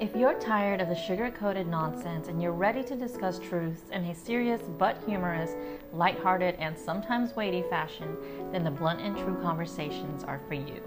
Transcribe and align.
If 0.00 0.16
you're 0.16 0.34
tired 0.40 0.80
of 0.80 0.88
the 0.88 0.96
sugar 0.96 1.30
coated 1.30 1.68
nonsense 1.68 2.26
and 2.26 2.42
you're 2.42 2.50
ready 2.50 2.82
to 2.82 2.96
discuss 2.96 3.38
truths 3.38 3.82
in 3.92 4.02
a 4.02 4.14
serious 4.14 4.60
but 4.76 5.00
humorous, 5.06 5.52
lighthearted, 5.92 6.56
and 6.58 6.76
sometimes 6.76 7.36
weighty 7.36 7.62
fashion, 7.70 8.16
then 8.50 8.64
the 8.64 8.72
Blunt 8.72 9.00
and 9.00 9.16
Tru 9.16 9.40
conversations 9.40 10.24
are 10.24 10.40
for 10.48 10.54
you. 10.54 10.82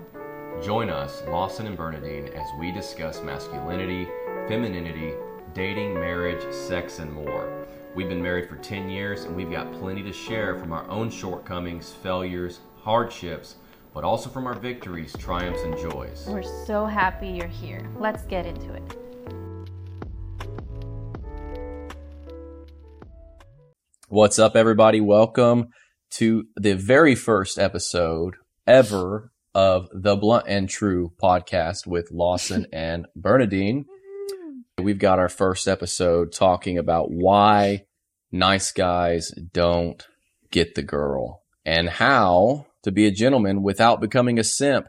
Join 0.61 0.89
us, 0.89 1.23
Lawson 1.29 1.67
and 1.67 1.77
Bernadine, 1.77 2.27
as 2.35 2.47
we 2.59 2.73
discuss 2.73 3.23
masculinity, 3.23 4.09
femininity, 4.49 5.13
dating, 5.53 5.93
marriage, 5.93 6.43
sex, 6.53 6.99
and 6.99 7.13
more. 7.13 7.65
We've 7.95 8.09
been 8.09 8.21
married 8.21 8.49
for 8.49 8.57
10 8.57 8.89
years 8.89 9.23
and 9.23 9.37
we've 9.37 9.49
got 9.49 9.71
plenty 9.71 10.03
to 10.03 10.11
share 10.11 10.59
from 10.59 10.73
our 10.73 10.85
own 10.89 11.09
shortcomings, 11.09 11.93
failures, 11.93 12.59
hardships, 12.83 13.55
but 13.97 14.03
also 14.03 14.29
from 14.29 14.45
our 14.45 14.53
victories, 14.53 15.11
triumphs, 15.17 15.63
and 15.63 15.75
joys. 15.75 16.23
We're 16.27 16.43
so 16.43 16.85
happy 16.85 17.29
you're 17.29 17.47
here. 17.47 17.81
Let's 17.97 18.21
get 18.25 18.45
into 18.45 18.71
it. 18.71 18.95
What's 24.07 24.37
up, 24.37 24.55
everybody? 24.55 25.01
Welcome 25.01 25.69
to 26.11 26.45
the 26.55 26.75
very 26.75 27.15
first 27.15 27.57
episode 27.57 28.35
ever 28.67 29.31
of 29.55 29.89
the 29.91 30.15
Blunt 30.15 30.45
and 30.47 30.69
Tru 30.69 31.11
podcast 31.19 31.87
with 31.87 32.11
Lawson 32.11 32.67
and 32.71 33.07
Bernadine. 33.15 33.85
We've 34.77 34.99
got 34.99 35.17
our 35.17 35.27
first 35.27 35.67
episode 35.67 36.33
talking 36.33 36.77
about 36.77 37.09
why 37.09 37.85
nice 38.31 38.71
guys 38.71 39.31
don't 39.31 40.05
get 40.51 40.75
the 40.75 40.83
girl 40.83 41.41
and 41.65 41.89
how 41.89 42.66
to 42.83 42.91
be 42.91 43.05
a 43.05 43.11
gentleman 43.11 43.63
without 43.63 44.01
becoming 44.01 44.39
a 44.39 44.43
simp. 44.43 44.87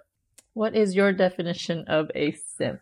What 0.55 0.75
is 0.75 0.95
your 0.95 1.13
definition 1.13 1.85
of 1.87 2.11
a 2.15 2.33
simp? 2.57 2.81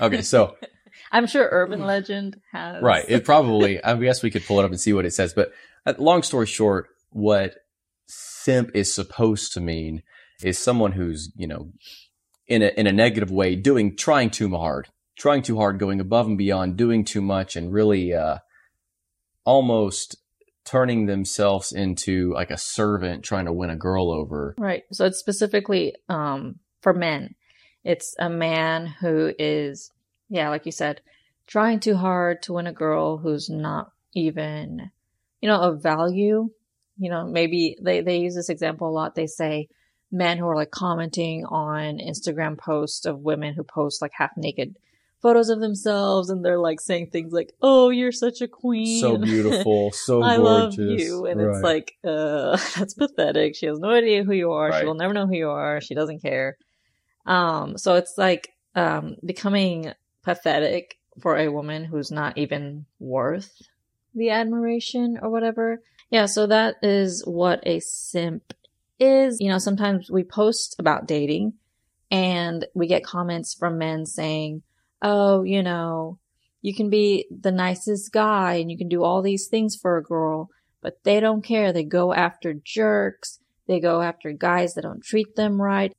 Okay, 0.00 0.22
so 0.22 0.56
I'm 1.12 1.26
sure 1.26 1.48
Urban 1.50 1.84
Legend 1.84 2.40
has. 2.52 2.82
right, 2.82 3.04
it 3.08 3.24
probably 3.24 3.82
I 3.82 3.94
guess 3.96 4.22
we 4.22 4.30
could 4.30 4.44
pull 4.44 4.60
it 4.60 4.64
up 4.64 4.70
and 4.70 4.80
see 4.80 4.92
what 4.92 5.06
it 5.06 5.12
says, 5.12 5.32
but 5.34 5.52
uh, 5.86 5.94
long 5.98 6.22
story 6.22 6.46
short, 6.46 6.88
what 7.10 7.54
simp 8.06 8.70
is 8.74 8.92
supposed 8.92 9.52
to 9.54 9.60
mean 9.60 10.02
is 10.42 10.58
someone 10.58 10.92
who's, 10.92 11.32
you 11.36 11.46
know, 11.46 11.72
in 12.46 12.62
a 12.62 12.68
in 12.68 12.86
a 12.86 12.92
negative 12.92 13.30
way 13.30 13.56
doing 13.56 13.96
trying 13.96 14.30
too 14.30 14.50
hard, 14.56 14.88
trying 15.18 15.42
too 15.42 15.56
hard, 15.56 15.78
going 15.78 16.00
above 16.00 16.26
and 16.26 16.38
beyond, 16.38 16.76
doing 16.76 17.04
too 17.04 17.20
much 17.20 17.56
and 17.56 17.72
really 17.72 18.14
uh 18.14 18.38
almost 19.44 20.16
turning 20.68 21.06
themselves 21.06 21.72
into 21.72 22.32
like 22.34 22.50
a 22.50 22.58
servant 22.58 23.24
trying 23.24 23.46
to 23.46 23.52
win 23.52 23.70
a 23.70 23.76
girl 23.76 24.10
over. 24.10 24.54
Right. 24.58 24.82
So 24.92 25.06
it's 25.06 25.18
specifically 25.18 25.94
um, 26.10 26.56
for 26.82 26.92
men. 26.92 27.34
It's 27.84 28.14
a 28.18 28.28
man 28.28 28.86
who 28.86 29.32
is, 29.38 29.90
yeah, 30.28 30.50
like 30.50 30.66
you 30.66 30.72
said, 30.72 31.00
trying 31.46 31.80
too 31.80 31.96
hard 31.96 32.42
to 32.42 32.52
win 32.52 32.66
a 32.66 32.72
girl 32.72 33.16
who's 33.16 33.48
not 33.48 33.92
even, 34.14 34.90
you 35.40 35.48
know, 35.48 35.58
of 35.58 35.82
value. 35.82 36.50
You 36.98 37.10
know, 37.10 37.26
maybe 37.26 37.78
they, 37.80 38.02
they 38.02 38.18
use 38.18 38.34
this 38.34 38.50
example 38.50 38.90
a 38.90 38.92
lot. 38.92 39.14
They 39.14 39.26
say 39.26 39.68
men 40.12 40.36
who 40.36 40.46
are 40.48 40.56
like 40.56 40.70
commenting 40.70 41.46
on 41.46 41.98
Instagram 41.98 42.58
posts 42.58 43.06
of 43.06 43.20
women 43.20 43.54
who 43.54 43.62
post 43.64 44.02
like 44.02 44.12
half 44.14 44.32
naked 44.36 44.76
photos 45.20 45.48
of 45.48 45.60
themselves 45.60 46.30
and 46.30 46.44
they're 46.44 46.58
like 46.58 46.80
saying 46.80 47.10
things 47.10 47.32
like, 47.32 47.52
"Oh, 47.60 47.90
you're 47.90 48.12
such 48.12 48.40
a 48.40 48.48
queen." 48.48 49.00
So 49.00 49.16
beautiful, 49.24 49.92
so 49.92 50.22
I 50.22 50.36
gorgeous. 50.36 50.78
love 50.78 50.78
you. 50.78 51.26
And 51.26 51.40
Right. 51.40 51.54
it's 51.54 51.62
like, 51.62 51.92
uh, 52.04 52.56
that's 52.78 52.94
pathetic. 52.94 53.56
She 53.56 53.66
has 53.66 53.78
no 53.78 53.90
idea 53.90 54.24
who 54.24 54.32
you 54.32 54.52
are. 54.52 54.70
Right. 54.70 54.80
She 54.80 54.86
will 54.86 54.94
never 54.94 55.12
know 55.14 55.26
who 55.26 55.36
you 55.36 55.50
are. 55.50 55.80
She 55.80 55.94
doesn't 55.94 56.22
care. 56.22 56.56
Um, 57.26 57.76
so 57.78 57.94
it's 57.94 58.14
like 58.16 58.48
um 58.74 59.16
becoming 59.24 59.92
pathetic 60.22 60.96
for 61.20 61.36
a 61.36 61.48
woman 61.48 61.84
who's 61.84 62.10
not 62.10 62.38
even 62.38 62.86
worth 63.00 63.50
the 64.14 64.30
admiration 64.30 65.18
or 65.20 65.30
whatever. 65.30 65.82
Yeah, 66.10 66.26
so 66.26 66.46
that 66.46 66.76
is 66.82 67.22
what 67.26 67.60
a 67.66 67.80
simp 67.80 68.54
is. 68.98 69.38
You 69.40 69.48
know, 69.48 69.58
sometimes 69.58 70.10
we 70.10 70.22
post 70.24 70.76
about 70.78 71.06
dating 71.06 71.54
and 72.10 72.64
we 72.74 72.86
get 72.86 73.04
comments 73.04 73.54
from 73.54 73.78
men 73.78 74.06
saying, 74.06 74.62
oh, 75.02 75.42
you 75.42 75.62
know, 75.62 76.18
you 76.62 76.74
can 76.74 76.90
be 76.90 77.26
the 77.30 77.52
nicest 77.52 78.12
guy 78.12 78.54
and 78.54 78.70
you 78.70 78.76
can 78.76 78.88
do 78.88 79.02
all 79.02 79.22
these 79.22 79.48
things 79.48 79.76
for 79.76 79.96
a 79.96 80.02
girl, 80.02 80.48
but 80.82 81.04
they 81.04 81.20
don't 81.20 81.42
care. 81.42 81.72
They 81.72 81.84
go 81.84 82.12
after 82.12 82.54
jerks. 82.54 83.38
They 83.66 83.80
go 83.80 84.00
after 84.00 84.32
guys 84.32 84.74
that 84.74 84.82
don't 84.82 85.02
treat 85.02 85.36
them 85.36 85.60
right. 85.60 85.92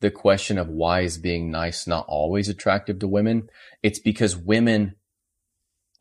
the 0.00 0.10
question 0.10 0.58
of 0.58 0.68
why 0.68 1.00
is 1.00 1.18
being 1.18 1.50
nice 1.50 1.86
not 1.86 2.06
always 2.08 2.48
attractive 2.48 2.98
to 3.00 3.08
women? 3.08 3.48
It's 3.82 3.98
because 3.98 4.36
women 4.36 4.96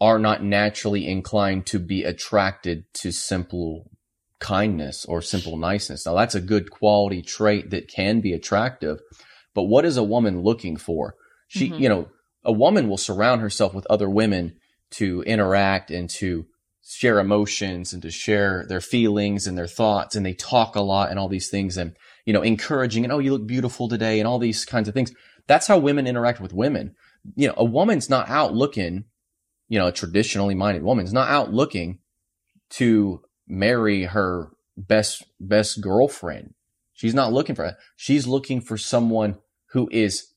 are 0.02 0.18
not 0.18 0.44
naturally 0.44 1.08
inclined 1.08 1.66
to 1.68 1.80
be 1.80 2.04
attracted 2.04 2.86
to 2.94 3.12
simple 3.12 3.92
kindness 4.40 5.06
or 5.06 5.22
simple 5.22 5.58
niceness. 5.58 6.06
Now 6.06 6.16
that's 6.16 6.36
a 6.36 6.42
good 6.42 6.72
quality 6.72 7.22
trait 7.22 7.72
that 7.72 7.90
can 7.90 8.22
be 8.22 8.32
attractive, 8.32 9.00
but 9.54 9.64
what 9.64 9.84
is 9.86 9.98
a 9.98 10.04
woman 10.04 10.42
looking 10.42 10.78
for? 10.78 11.16
She, 11.50 11.70
Mhm. 11.70 11.80
you 11.82 11.90
know, 11.90 12.08
a 12.46 12.54
woman 12.54 12.88
will 12.88 12.98
surround 12.98 13.42
herself 13.42 13.74
with 13.74 13.86
other 13.90 14.10
women 14.10 14.54
to 14.92 15.22
interact 15.24 15.92
and 15.92 16.10
to 16.12 16.46
share 16.82 17.20
emotions 17.20 17.92
and 17.92 18.02
to 18.02 18.10
share 18.10 18.66
their 18.70 18.82
feelings 18.82 19.46
and 19.46 19.58
their 19.58 19.68
thoughts 19.68 20.16
and 20.16 20.26
they 20.26 20.34
talk 20.34 20.76
a 20.76 20.82
lot 20.82 21.10
and 21.12 21.20
all 21.20 21.28
these 21.28 21.50
things 21.50 21.78
and 21.78 21.96
you 22.26 22.34
know 22.34 22.42
encouraging 22.42 23.04
and 23.04 23.14
oh 23.14 23.20
you 23.20 23.32
look 23.32 23.46
beautiful 23.46 23.88
today 23.88 24.20
and 24.20 24.28
all 24.28 24.40
these 24.40 24.64
kinds 24.66 24.88
of 24.88 24.94
things. 24.94 25.12
That's 25.46 25.68
how 25.68 25.78
women 25.78 26.08
interact 26.08 26.40
with 26.40 26.54
women. 26.54 26.96
You 27.36 27.50
know 27.50 27.54
a 27.58 27.66
woman's 27.66 28.10
not 28.10 28.30
out 28.30 28.56
looking 28.56 29.04
you 29.68 29.78
know 29.78 29.88
a 29.88 29.92
traditionally 29.92 30.56
minded 30.56 30.82
woman's 30.84 31.14
not 31.14 31.30
out 31.30 31.54
looking 31.54 32.00
to 32.72 33.22
marry 33.48 34.06
her 34.06 34.50
best 34.78 35.24
best 35.40 35.82
girlfriend. 35.82 36.54
She's 36.94 37.14
not 37.14 37.34
looking 37.34 37.56
for 37.56 37.66
that. 37.66 37.78
She's 37.96 38.26
looking 38.28 38.62
for 38.62 38.78
someone 38.78 39.38
who 39.74 39.88
is 39.92 40.29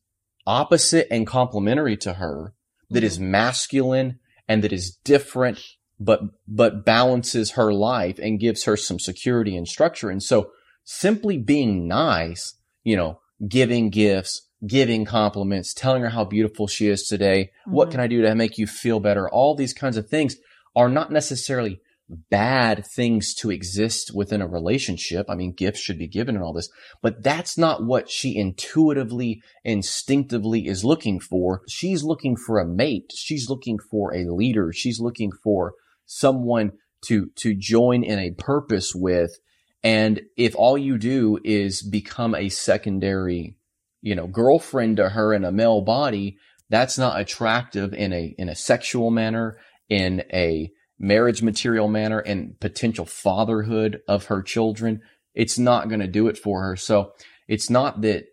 opposite 0.46 1.06
and 1.10 1.26
complementary 1.26 1.96
to 1.98 2.14
her 2.14 2.54
that 2.90 3.04
is 3.04 3.18
masculine 3.18 4.18
and 4.48 4.62
that 4.64 4.72
is 4.72 4.96
different 5.04 5.60
but 6.00 6.20
but 6.48 6.84
balances 6.84 7.52
her 7.52 7.72
life 7.72 8.18
and 8.18 8.40
gives 8.40 8.64
her 8.64 8.76
some 8.76 8.98
security 8.98 9.56
and 9.56 9.68
structure. 9.68 10.10
And 10.10 10.22
so 10.22 10.50
simply 10.84 11.38
being 11.38 11.86
nice 11.86 12.54
you 12.82 12.96
know 12.96 13.20
giving 13.48 13.88
gifts 13.90 14.48
giving 14.66 15.04
compliments 15.04 15.72
telling 15.74 16.02
her 16.02 16.08
how 16.10 16.24
beautiful 16.24 16.66
she 16.66 16.88
is 16.88 17.04
today 17.06 17.50
what 17.66 17.88
Mhm. 17.88 17.90
can 17.92 18.00
i 18.00 18.06
do 18.08 18.22
to 18.22 18.34
make 18.34 18.58
you 18.58 18.66
feel 18.66 18.98
better? 19.00 19.28
All 19.28 19.54
these 19.54 19.72
kinds 19.74 19.96
of 19.96 20.08
things 20.08 20.36
are 20.74 20.88
not 20.88 21.12
necessarily 21.12 21.80
bad 22.30 22.84
things 22.86 23.34
to 23.34 23.50
exist 23.50 24.12
within 24.14 24.42
a 24.42 24.46
relationship. 24.46 25.26
I 25.28 25.34
mean 25.34 25.52
gifts 25.52 25.80
should 25.80 25.98
be 25.98 26.08
given 26.08 26.34
and 26.34 26.44
all 26.44 26.52
this 26.52 26.68
but 27.02 27.22
that's 27.22 27.56
not 27.56 27.84
what 27.84 28.10
she 28.10 28.36
intuitively 28.36 29.42
instinctively 29.64 30.66
is 30.66 30.84
looking 30.84 31.20
for. 31.20 31.62
She's 31.68 32.04
looking 32.04 32.36
for 32.36 32.58
a 32.58 32.66
mate. 32.66 33.12
She's 33.14 33.48
looking 33.48 33.78
for 33.78 34.14
a 34.14 34.30
leader. 34.30 34.72
She's 34.72 35.00
looking 35.00 35.32
for 35.42 35.74
someone 36.04 36.72
to 37.06 37.30
to 37.36 37.54
join 37.54 38.04
in 38.04 38.18
a 38.18 38.32
purpose 38.32 38.92
with. 38.94 39.38
And 39.82 40.22
if 40.36 40.54
all 40.54 40.78
you 40.78 40.98
do 40.98 41.38
is 41.44 41.82
become 41.82 42.34
a 42.34 42.48
secondary 42.48 43.56
you 44.02 44.14
know 44.14 44.26
girlfriend 44.26 44.98
to 44.98 45.08
her 45.10 45.32
in 45.32 45.44
a 45.44 45.52
male 45.52 45.80
body 45.80 46.36
that's 46.68 46.98
not 46.98 47.20
attractive 47.20 47.92
in 47.94 48.12
a 48.12 48.34
in 48.38 48.48
a 48.48 48.54
sexual 48.54 49.10
manner 49.10 49.58
in 49.88 50.24
a 50.32 50.70
marriage 51.02 51.42
material 51.42 51.88
manner 51.88 52.20
and 52.20 52.58
potential 52.60 53.04
fatherhood 53.04 54.00
of 54.08 54.26
her 54.26 54.40
children 54.40 55.00
it's 55.34 55.58
not 55.58 55.88
going 55.88 56.00
to 56.00 56.06
do 56.06 56.28
it 56.28 56.38
for 56.38 56.62
her 56.62 56.76
so 56.76 57.12
it's 57.48 57.68
not 57.68 58.00
that 58.02 58.24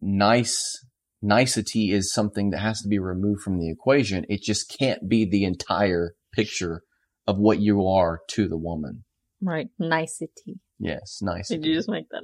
nice 0.00 0.84
nicety 1.20 1.90
is 1.90 2.12
something 2.12 2.50
that 2.50 2.58
has 2.60 2.80
to 2.80 2.88
be 2.88 2.98
removed 3.00 3.42
from 3.42 3.58
the 3.58 3.68
equation 3.70 4.24
it 4.28 4.40
just 4.40 4.72
can't 4.78 5.08
be 5.08 5.24
the 5.24 5.42
entire 5.44 6.14
picture 6.32 6.82
of 7.26 7.36
what 7.38 7.58
you 7.60 7.84
are 7.86 8.20
to 8.28 8.48
the 8.48 8.56
woman 8.56 9.04
Right. 9.42 9.68
Nicety. 9.78 10.60
yes 10.78 11.18
nice 11.20 11.48
Did 11.48 11.64
you 11.64 11.74
just 11.74 11.88
make 11.88 12.06
that 12.10 12.22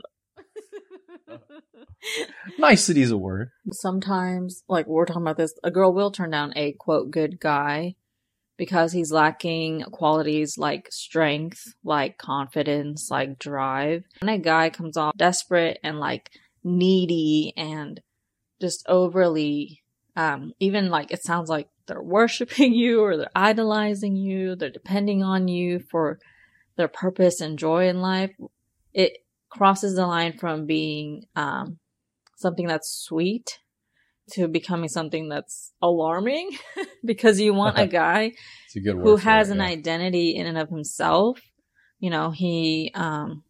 up? 1.30 1.40
nicety 2.58 3.02
is 3.02 3.10
a 3.10 3.16
word 3.18 3.50
Sometimes, 3.72 4.62
like 4.68 4.86
we're 4.86 5.06
talking 5.06 5.22
about 5.22 5.36
this, 5.36 5.54
a 5.64 5.70
girl 5.70 5.92
will 5.92 6.10
turn 6.10 6.30
down 6.30 6.52
a 6.56 6.72
quote 6.78 7.10
good 7.10 7.40
guy 7.40 7.94
because 8.56 8.92
he's 8.92 9.12
lacking 9.12 9.82
qualities 9.92 10.56
like 10.56 10.88
strength, 10.90 11.74
like 11.82 12.18
confidence, 12.18 13.08
like 13.10 13.38
drive. 13.38 14.04
And 14.20 14.30
a 14.30 14.38
guy 14.38 14.70
comes 14.70 14.96
off 14.96 15.16
desperate 15.16 15.78
and 15.82 15.98
like 15.98 16.30
needy 16.62 17.52
and 17.56 18.00
just 18.60 18.84
overly, 18.88 19.82
um, 20.16 20.52
even 20.60 20.90
like 20.90 21.10
it 21.10 21.22
sounds 21.22 21.48
like 21.48 21.68
they're 21.86 22.02
worshiping 22.18 22.74
you 22.74 23.02
or 23.02 23.16
they're 23.16 23.30
idolizing 23.34 24.16
you, 24.16 24.56
they're 24.56 24.70
depending 24.70 25.22
on 25.22 25.48
you 25.48 25.80
for 25.90 26.18
their 26.76 26.88
purpose 26.88 27.40
and 27.40 27.58
joy 27.58 27.88
in 27.88 28.00
life. 28.00 28.32
It 28.92 29.18
crosses 29.50 29.96
the 29.96 30.06
line 30.06 30.38
from 30.38 30.66
being 30.66 31.24
um, 31.34 31.78
something 32.36 32.66
that's 32.66 33.04
sweet 33.04 33.58
to 34.32 34.48
becoming 34.48 34.88
something 34.88 35.28
that's 35.28 35.72
alarming 35.82 36.50
because 37.04 37.40
you 37.40 37.52
want 37.52 37.78
a 37.78 37.86
guy 37.86 38.32
a 38.76 38.80
who 38.80 39.16
has 39.16 39.48
it, 39.48 39.52
an 39.52 39.58
yeah. 39.58 39.66
identity 39.66 40.34
in 40.36 40.46
and 40.46 40.58
of 40.58 40.68
himself. 40.68 41.40
You 41.98 42.10
know, 42.10 42.30
he, 42.30 42.90
um, 42.94 43.44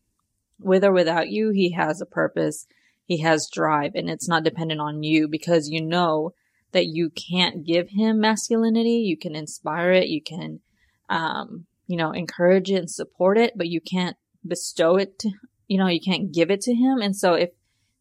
with 0.60 0.84
or 0.84 0.92
without 0.92 1.28
you, 1.28 1.50
he 1.50 1.72
has 1.72 2.00
a 2.00 2.06
purpose, 2.06 2.66
he 3.04 3.18
has 3.22 3.48
drive, 3.52 3.92
and 3.94 4.08
it's 4.08 4.28
not 4.28 4.44
dependent 4.44 4.80
on 4.80 5.02
you 5.02 5.28
because 5.28 5.68
you 5.68 5.82
know 5.84 6.32
that 6.72 6.86
you 6.86 7.10
can't 7.10 7.64
give 7.64 7.88
him 7.90 8.20
masculinity. 8.20 9.04
You 9.06 9.16
can 9.16 9.34
inspire 9.34 9.92
it, 9.92 10.08
you 10.08 10.22
can, 10.22 10.60
um, 11.08 11.66
you 11.86 11.96
know, 11.96 12.10
encourage 12.10 12.70
it 12.70 12.76
and 12.76 12.90
support 12.90 13.38
it, 13.38 13.54
but 13.56 13.68
you 13.68 13.80
can't 13.80 14.16
bestow 14.46 14.96
it 14.96 15.18
to, 15.20 15.30
you 15.68 15.78
know, 15.78 15.86
you 15.86 16.00
can't 16.04 16.32
give 16.32 16.50
it 16.50 16.60
to 16.62 16.74
him. 16.74 17.00
And 17.00 17.16
so 17.16 17.34
if 17.34 17.50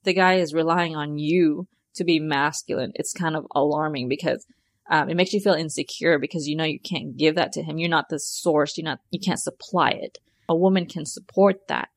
the 0.04 0.14
guy 0.14 0.36
is 0.36 0.54
relying 0.54 0.96
on 0.96 1.18
you 1.18 1.68
to 1.96 2.04
be 2.04 2.20
masculine, 2.20 2.92
it's 2.96 3.14
kind 3.14 3.36
of 3.36 3.46
alarming 3.56 4.08
because 4.10 4.46
um, 4.90 5.10
it 5.10 5.16
makes 5.16 5.34
you 5.34 5.40
feel 5.40 5.54
insecure 5.54 6.20
because 6.20 6.48
you 6.48 6.56
know 6.56 6.64
you 6.64 6.80
can't 6.80 7.16
give 7.18 7.36
that 7.36 7.54
to 7.54 7.64
him. 7.64 7.78
You're 7.78 7.90
not 7.90 8.10
the 8.10 8.20
source. 8.20 8.78
You're 8.78 8.86
not. 8.86 9.00
You 9.12 9.20
can't 9.20 9.40
supply 9.40 9.90
it. 9.90 10.20
A 10.50 10.56
woman 10.56 10.86
can 10.86 11.06
support 11.06 11.68
that, 11.70 11.90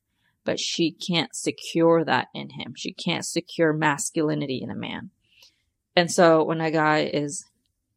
but 0.44 0.60
she 0.60 0.93
can't 0.93 1.34
secure 1.34 2.04
that 2.04 2.28
in 2.32 2.50
him. 2.50 2.75
She 2.76 2.93
can't 2.93 3.25
secure 3.25 3.72
masculinity 3.72 4.60
in 4.62 4.70
a 4.70 4.76
man. 4.76 5.10
And 5.96 6.12
so 6.12 6.44
when 6.44 6.60
a 6.60 6.70
guy 6.70 7.10
is, 7.12 7.44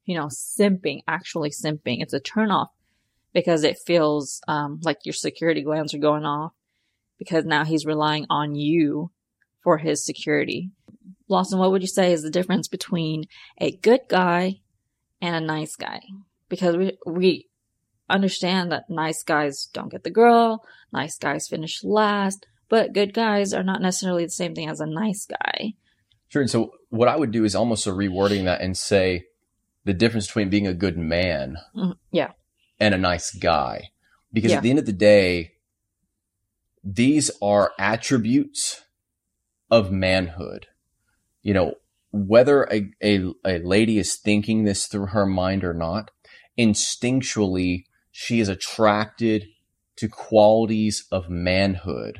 you 0.06 0.18
know, 0.18 0.28
simping, 0.28 1.02
actually 1.08 1.52
simping, 1.52 2.02
it's 2.02 2.14
a 2.14 2.20
turnoff 2.20 2.70
because 3.34 3.64
it 3.64 3.78
feels 3.86 4.42
um, 4.48 4.80
like 4.84 5.06
your 5.06 5.14
security 5.14 5.62
glands 5.62 5.94
are 5.94 6.00
going 6.00 6.26
off 6.26 6.54
because 7.20 7.46
now 7.46 7.64
he's 7.64 7.86
relying 7.86 8.26
on 8.30 8.56
you 8.56 9.12
for 9.64 9.78
his 9.78 10.04
security. 10.04 10.72
Lawson, 11.30 11.60
what 11.60 11.72
would 11.72 11.82
you 11.82 11.88
say 11.88 12.12
is 12.12 12.24
the 12.24 12.30
difference 12.30 12.68
between 12.68 13.26
a 13.60 13.72
good 13.72 14.02
guy 14.10 14.60
and 15.22 15.36
a 15.36 15.40
nice 15.42 15.76
guy? 15.76 16.02
Because 16.50 16.76
we, 16.76 16.98
we 17.06 17.48
understand 18.10 18.72
that 18.72 18.90
nice 18.90 19.24
guys 19.24 19.70
don't 19.72 19.92
get 19.92 20.04
the 20.04 20.10
girl, 20.10 20.66
nice 20.92 21.18
guys 21.18 21.48
finish 21.48 21.84
last, 21.84 22.46
but 22.68 22.94
good 22.94 23.14
guys 23.14 23.54
are 23.54 23.64
not 23.64 23.82
necessarily 23.82 24.26
the 24.26 24.32
same 24.32 24.56
thing 24.56 24.68
as 24.68 24.80
a 24.80 24.86
nice 24.88 25.26
guy. 25.28 25.74
Sure. 26.30 26.42
And 26.42 26.50
so 26.52 26.74
what 26.90 27.08
I 27.08 27.16
would 27.16 27.32
do 27.32 27.44
is 27.46 27.56
almost 27.56 27.88
a 27.88 27.92
rewording 27.92 28.46
that 28.46 28.62
and 28.62 28.76
say 28.78 29.26
the 29.86 29.94
difference 29.94 30.28
between 30.28 30.50
being 30.50 30.68
a 30.68 30.74
good 30.74 30.98
man 30.98 31.58
Mhm. 31.76 31.96
Yeah. 32.12 32.32
and 32.80 32.94
a 32.94 32.98
nice 32.98 33.32
guy. 33.32 33.92
Because 34.34 34.52
Yeah. 34.52 34.58
at 34.58 34.64
the 34.64 34.70
end 34.70 34.80
of 34.80 34.86
the 34.86 34.94
day, 34.94 35.54
these 36.84 37.30
are 37.42 37.72
attributes 37.80 38.84
of 39.72 39.92
manhood. 39.92 40.68
You 41.42 41.54
know, 41.54 41.74
whether 42.12 42.64
a, 42.64 42.90
a, 43.04 43.34
a 43.46 43.60
lady 43.60 43.98
is 43.98 44.16
thinking 44.16 44.64
this 44.64 44.88
through 44.88 45.08
her 45.08 45.26
mind 45.26 45.64
or 45.64 45.74
not, 45.74 46.12
instinctually, 46.58 47.86
she 48.12 48.40
is 48.40 48.50
attracted 48.50 49.46
to 49.98 50.08
qualities 50.08 51.06
of 51.12 51.30
manhood. 51.30 52.20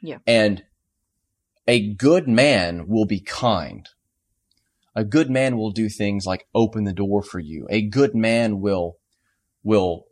Yeah. 0.00 0.18
And 0.26 0.64
a 1.66 1.92
good 1.94 2.28
man 2.28 2.86
will 2.88 3.04
be 3.04 3.20
kind. 3.20 3.88
A 4.94 5.04
good 5.04 5.30
man 5.30 5.56
will 5.56 5.70
do 5.70 5.88
things 5.88 6.26
like 6.26 6.46
open 6.54 6.84
the 6.84 6.92
door 6.92 7.22
for 7.22 7.38
you. 7.38 7.66
A 7.70 7.82
good 7.82 8.14
man 8.14 8.60
will, 8.60 8.96
will, 9.62 10.06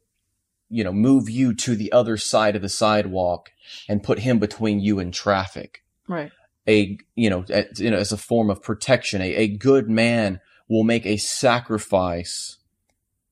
you 0.68 0.84
know, 0.84 0.92
move 0.92 1.30
you 1.30 1.54
to 1.54 1.74
the 1.74 1.90
other 1.92 2.16
side 2.16 2.56
of 2.56 2.62
the 2.62 2.68
sidewalk 2.68 3.50
and 3.88 4.02
put 4.02 4.20
him 4.20 4.38
between 4.38 4.80
you 4.80 4.98
and 4.98 5.14
traffic. 5.14 5.82
Right. 6.06 6.30
A, 6.68 6.98
you 7.14 7.30
know, 7.30 7.44
as, 7.48 7.80
you 7.80 7.90
know, 7.90 7.98
as 7.98 8.12
a 8.12 8.16
form 8.16 8.50
of 8.50 8.62
protection. 8.62 9.20
A, 9.20 9.34
a 9.34 9.48
good 9.48 9.88
man 9.88 10.40
will 10.68 10.84
make 10.84 11.06
a 11.06 11.16
sacrifice 11.16 12.58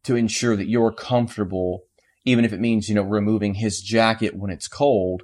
to 0.04 0.16
ensure 0.16 0.56
that 0.56 0.68
you're 0.68 0.92
comfortable, 0.92 1.84
even 2.24 2.44
if 2.44 2.52
it 2.52 2.60
means, 2.60 2.88
you 2.88 2.94
know, 2.94 3.02
removing 3.02 3.54
his 3.54 3.80
jacket 3.80 4.36
when 4.36 4.50
it's 4.50 4.68
cold, 4.68 5.22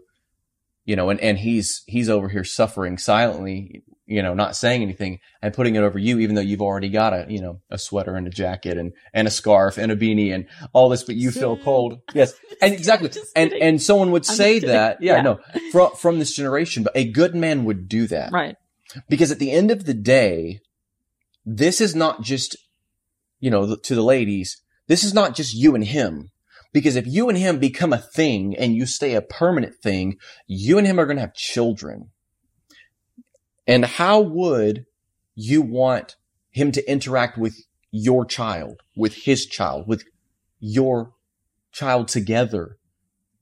you 0.84 0.96
know, 0.96 1.10
and, 1.10 1.20
and 1.20 1.38
he's, 1.38 1.82
he's 1.86 2.08
over 2.08 2.28
here 2.28 2.44
suffering 2.44 2.98
silently, 2.98 3.82
you 4.10 4.22
know, 4.22 4.34
not 4.34 4.56
saying 4.56 4.82
anything 4.82 5.20
and 5.40 5.54
putting 5.54 5.76
it 5.76 5.82
over 5.82 5.96
you, 5.98 6.18
even 6.18 6.34
though 6.34 6.40
you've 6.42 6.60
already 6.60 6.88
got 6.88 7.12
a, 7.14 7.26
you 7.28 7.40
know, 7.40 7.60
a 7.70 7.78
sweater 7.78 8.16
and 8.16 8.26
a 8.26 8.30
jacket 8.30 8.76
and, 8.76 8.92
and 9.14 9.28
a 9.28 9.30
scarf 9.30 9.78
and 9.78 9.92
a 9.92 9.96
beanie 9.96 10.34
and 10.34 10.46
all 10.72 10.88
this, 10.88 11.04
but 11.04 11.14
you 11.14 11.30
feel 11.30 11.56
cold. 11.56 12.00
Yes. 12.12 12.34
And 12.62 12.74
exactly. 12.74 13.10
And, 13.34 13.54
and 13.54 13.80
someone 13.80 14.10
would 14.10 14.28
I'm 14.28 14.36
say 14.36 14.58
that. 14.58 15.00
Yeah, 15.00 15.16
Yeah. 15.16 15.22
no, 15.22 15.40
from, 15.72 15.92
from 15.96 16.18
this 16.18 16.34
generation, 16.34 16.82
but 16.82 16.94
a 16.94 17.10
good 17.10 17.34
man 17.34 17.64
would 17.64 17.88
do 17.88 18.06
that. 18.08 18.32
Right. 18.32 18.56
Because 19.08 19.30
at 19.30 19.38
the 19.38 19.50
end 19.50 19.70
of 19.70 19.86
the 19.86 19.94
day, 19.94 20.60
this 21.46 21.80
is 21.80 21.94
not 21.94 22.20
just, 22.22 22.56
you 23.38 23.50
know, 23.50 23.76
to 23.76 23.94
the 23.94 24.02
ladies, 24.02 24.60
this 24.88 25.04
is 25.04 25.14
not 25.14 25.34
just 25.34 25.54
you 25.54 25.74
and 25.74 25.84
him. 25.84 26.30
Because 26.74 26.96
if 26.96 27.06
you 27.06 27.30
and 27.30 27.38
him 27.38 27.58
become 27.58 27.92
a 27.94 27.98
thing 27.98 28.54
and 28.56 28.74
you 28.74 28.84
stay 28.84 29.14
a 29.14 29.22
permanent 29.22 29.76
thing, 29.76 30.18
you 30.46 30.76
and 30.76 30.86
him 30.86 31.00
are 31.00 31.06
going 31.06 31.16
to 31.16 31.22
have 31.22 31.34
children. 31.34 32.10
And 33.70 33.84
how 33.84 34.18
would 34.20 34.84
you 35.36 35.62
want 35.62 36.16
him 36.50 36.72
to 36.72 36.90
interact 36.90 37.38
with 37.38 37.56
your 37.92 38.24
child, 38.24 38.82
with 38.96 39.14
his 39.14 39.46
child, 39.46 39.86
with 39.86 40.02
your 40.58 41.12
child 41.70 42.08
together? 42.08 42.78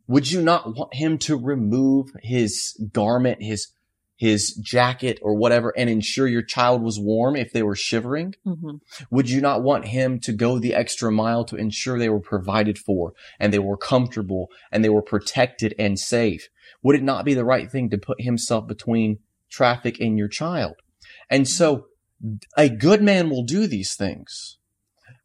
Would 0.07 0.31
you 0.31 0.43
not 0.43 0.77
want 0.77 0.93
him 0.93 1.17
to 1.21 1.35
remove 1.35 2.11
his 2.23 2.79
garment, 2.93 3.43
his 3.43 3.69
his 4.17 4.53
jacket 4.55 5.19
or 5.23 5.35
whatever 5.35 5.73
and 5.79 5.89
ensure 5.89 6.27
your 6.27 6.43
child 6.43 6.83
was 6.83 6.99
warm 6.99 7.35
if 7.35 7.53
they 7.53 7.63
were 7.63 7.77
shivering? 7.77 8.35
hmm 8.45 8.77
Would 9.11 9.31
you 9.31 9.41
not 9.41 9.63
want 9.63 9.87
him 9.87 10.19
to 10.21 10.33
go 10.33 10.59
the 10.59 10.75
extra 10.75 11.11
mile 11.11 11.45
to 11.47 11.57
ensure 11.57 11.99
they 11.99 12.11
were 12.11 12.21
provided 12.21 12.79
for 12.79 13.15
and 13.41 13.51
they 13.51 13.61
were 13.61 13.79
comfortable 13.79 14.51
and 14.71 14.85
they 14.85 14.91
were 14.91 15.01
protected 15.01 15.75
and 15.79 15.99
safe? 15.99 16.51
Would 16.83 16.97
it 16.97 17.03
not 17.03 17.25
be 17.25 17.33
the 17.33 17.47
right 17.47 17.71
thing 17.71 17.89
to 17.91 17.97
put 17.97 18.21
himself 18.21 18.67
between 18.67 19.21
traffic 19.49 19.99
in 19.99 20.17
your 20.17 20.29
child? 20.29 20.75
And 21.31 21.49
so 21.49 21.87
a 22.56 22.69
good 22.69 23.03
man 23.03 23.31
will 23.31 23.45
do 23.45 23.67
these 23.67 23.95
things, 23.95 24.59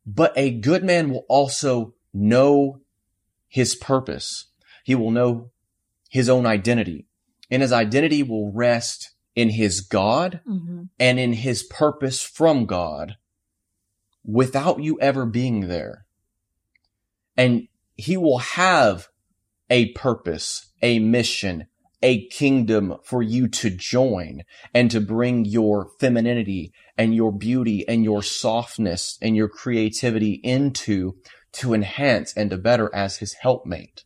but 0.05 0.33
a 0.35 0.51
good 0.51 0.83
man 0.83 1.09
will 1.09 1.25
also 1.29 1.93
know 2.13 2.79
his 3.47 3.75
purpose. 3.75 4.51
He 4.83 4.95
will 4.95 5.11
know 5.11 5.51
his 6.09 6.29
own 6.29 6.45
identity 6.45 7.07
and 7.49 7.61
his 7.61 7.71
identity 7.71 8.23
will 8.23 8.51
rest 8.51 9.11
in 9.35 9.49
his 9.49 9.81
God 9.81 10.41
hmm 10.45 10.83
and 10.99 11.19
in 11.19 11.33
his 11.33 11.63
purpose 11.63 12.21
from 12.21 12.65
God 12.65 13.15
without 14.23 14.81
you 14.81 14.99
ever 15.01 15.25
being 15.25 15.61
there. 15.67 16.05
And 17.35 17.67
he 17.95 18.15
will 18.15 18.37
have 18.37 19.07
a 19.69 19.91
purpose, 19.93 20.71
a 20.81 20.99
mission, 20.99 21.65
a 22.03 22.27
kingdom 22.27 22.97
for 23.03 23.23
you 23.23 23.47
to 23.47 23.69
join 23.69 24.43
and 24.73 24.91
to 24.91 24.99
bring 24.99 25.45
your 25.45 25.89
femininity 25.99 26.73
and 26.97 27.15
your 27.15 27.31
beauty 27.31 27.87
and 27.87 28.03
your 28.03 28.21
softness 28.21 29.17
and 29.21 29.35
your 29.35 29.47
creativity 29.47 30.33
into 30.43 31.15
to 31.53 31.73
enhance 31.73 32.33
and 32.35 32.49
to 32.49 32.57
better 32.57 32.93
as 32.93 33.17
his 33.17 33.33
helpmate. 33.41 34.03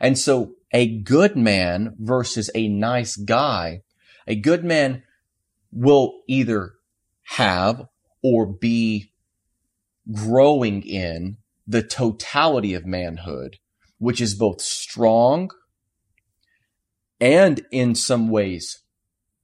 And 0.00 0.18
so 0.18 0.54
a 0.72 0.98
good 1.00 1.36
man 1.36 1.94
versus 1.98 2.50
a 2.54 2.68
nice 2.68 3.16
guy, 3.16 3.82
a 4.26 4.34
good 4.34 4.64
man 4.64 5.02
will 5.70 6.22
either 6.26 6.72
have 7.24 7.86
or 8.22 8.46
be 8.46 9.12
growing 10.10 10.82
in 10.82 11.36
the 11.66 11.82
totality 11.82 12.72
of 12.72 12.86
manhood, 12.86 13.56
which 13.98 14.20
is 14.20 14.34
both 14.34 14.62
strong 14.62 15.50
and 17.20 17.64
in 17.70 17.94
some 17.94 18.28
ways, 18.28 18.80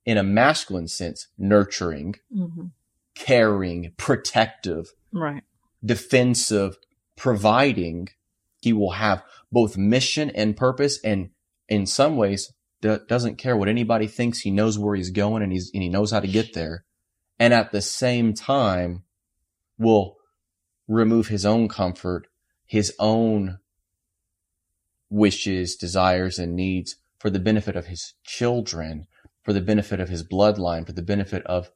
in 0.04 0.18
a 0.18 0.22
masculine 0.22 0.88
sense, 0.88 1.28
nurturing, 1.38 2.16
hmm 2.32 2.66
caring, 3.14 3.92
protective, 3.98 4.94
Right. 5.12 5.44
defensive, 5.84 6.76
providing. 7.14 8.08
He 8.62 8.72
will 8.72 8.92
have 8.92 9.22
both 9.52 9.76
mission 9.76 10.30
and 10.30 10.56
purpose 10.56 10.98
and 11.04 11.28
in 11.68 11.84
some 11.84 12.16
ways 12.16 12.50
do- 12.80 13.00
doesn't 13.06 13.36
care 13.36 13.54
what 13.54 13.68
anybody 13.68 14.06
thinks. 14.06 14.40
He 14.40 14.50
knows 14.50 14.78
where 14.78 14.96
he's 14.96 15.10
going 15.10 15.42
and 15.42 15.52
he's, 15.52 15.70
and 15.74 15.82
he 15.82 15.90
knows 15.90 16.10
how 16.10 16.20
to 16.20 16.26
get 16.26 16.54
there. 16.54 16.84
And 17.38 17.52
at 17.52 17.70
the 17.70 17.82
same 17.82 18.32
time 18.32 19.02
will 19.78 20.16
remove 20.88 21.28
his 21.28 21.44
own 21.44 21.68
comfort, 21.68 22.28
his 22.64 22.94
own 22.98 23.58
wishes, 25.10 25.76
desires, 25.76 26.38
and 26.38 26.56
needs 26.56 26.96
for 27.22 27.30
the 27.30 27.38
benefit 27.38 27.76
of 27.76 27.86
his 27.86 28.14
children, 28.24 29.06
for 29.44 29.52
the 29.52 29.60
benefit 29.60 30.00
of 30.00 30.08
his 30.08 30.24
bloodline, 30.24 30.84
for 30.84 30.90
the 30.90 31.02
benefit 31.02 31.46
of 31.46 31.70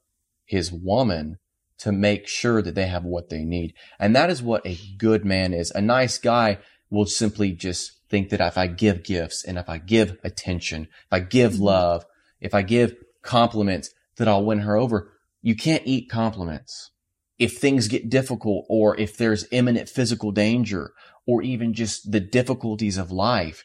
his 0.44 0.72
woman 0.72 1.38
to 1.78 1.92
make 1.92 2.26
sure 2.26 2.60
that 2.60 2.74
they 2.74 2.86
have 2.86 3.04
what 3.04 3.28
they 3.28 3.44
need. 3.44 3.72
And 4.00 4.14
that 4.16 4.28
is 4.28 4.42
what 4.42 4.66
a 4.66 4.76
good 4.98 5.24
man 5.24 5.54
is. 5.54 5.70
A 5.70 5.80
nice 5.80 6.18
guy 6.18 6.58
will 6.90 7.06
simply 7.06 7.52
just 7.52 7.92
think 8.10 8.30
that 8.30 8.40
if 8.40 8.58
I 8.58 8.66
give 8.66 9.04
gifts 9.04 9.44
and 9.44 9.56
if 9.56 9.68
I 9.68 9.78
give 9.78 10.18
attention, 10.24 10.88
if 11.06 11.12
I 11.12 11.20
give 11.20 11.52
Mhm. 11.52 11.60
love, 11.60 12.06
if 12.40 12.52
I 12.52 12.62
give 12.62 12.96
compliments, 13.22 13.90
that 14.16 14.26
I'll 14.26 14.44
win 14.44 14.60
her 14.60 14.76
over. 14.76 15.12
you 15.42 15.54
can't 15.54 15.86
eat 15.86 16.10
compliments. 16.10 16.90
If 17.38 17.58
things 17.58 17.86
get 17.86 18.10
difficult 18.10 18.66
or 18.68 18.98
if 18.98 19.16
there's 19.16 19.46
imminent 19.52 19.88
physical 19.88 20.32
danger 20.32 20.92
or 21.24 21.40
even 21.40 21.72
just 21.72 22.10
the 22.10 22.18
difficulties 22.18 22.96
of 22.96 23.12
life, 23.12 23.62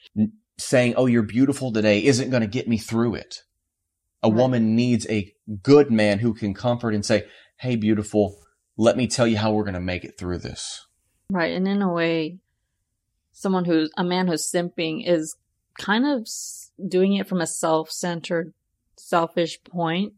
saying, 0.61 0.95
Oh, 0.97 1.05
you're 1.05 1.23
beautiful 1.23 1.71
today 1.71 2.03
isn't 2.03 2.29
going 2.29 2.41
to 2.41 2.47
get 2.47 2.67
me 2.67 2.77
through 2.77 3.15
it. 3.15 3.43
A 4.23 4.29
right. 4.29 4.37
woman 4.37 4.75
needs 4.75 5.07
a 5.09 5.33
good 5.63 5.91
man 5.91 6.19
who 6.19 6.33
can 6.33 6.53
comfort 6.53 6.93
and 6.93 7.05
say, 7.05 7.25
Hey, 7.57 7.75
beautiful, 7.75 8.37
let 8.77 8.97
me 8.97 9.07
tell 9.07 9.27
you 9.27 9.37
how 9.37 9.51
we're 9.51 9.63
going 9.63 9.73
to 9.73 9.79
make 9.79 10.03
it 10.03 10.17
through 10.17 10.39
this. 10.39 10.87
Right. 11.29 11.53
And 11.53 11.67
in 11.67 11.81
a 11.81 11.91
way, 11.91 12.39
someone 13.31 13.65
who's 13.65 13.91
a 13.97 14.03
man 14.03 14.27
who's 14.27 14.49
simping 14.49 15.07
is 15.07 15.35
kind 15.79 16.05
of 16.05 16.27
doing 16.87 17.13
it 17.15 17.27
from 17.27 17.41
a 17.41 17.47
self-centered, 17.47 18.53
selfish 18.97 19.63
point, 19.63 20.13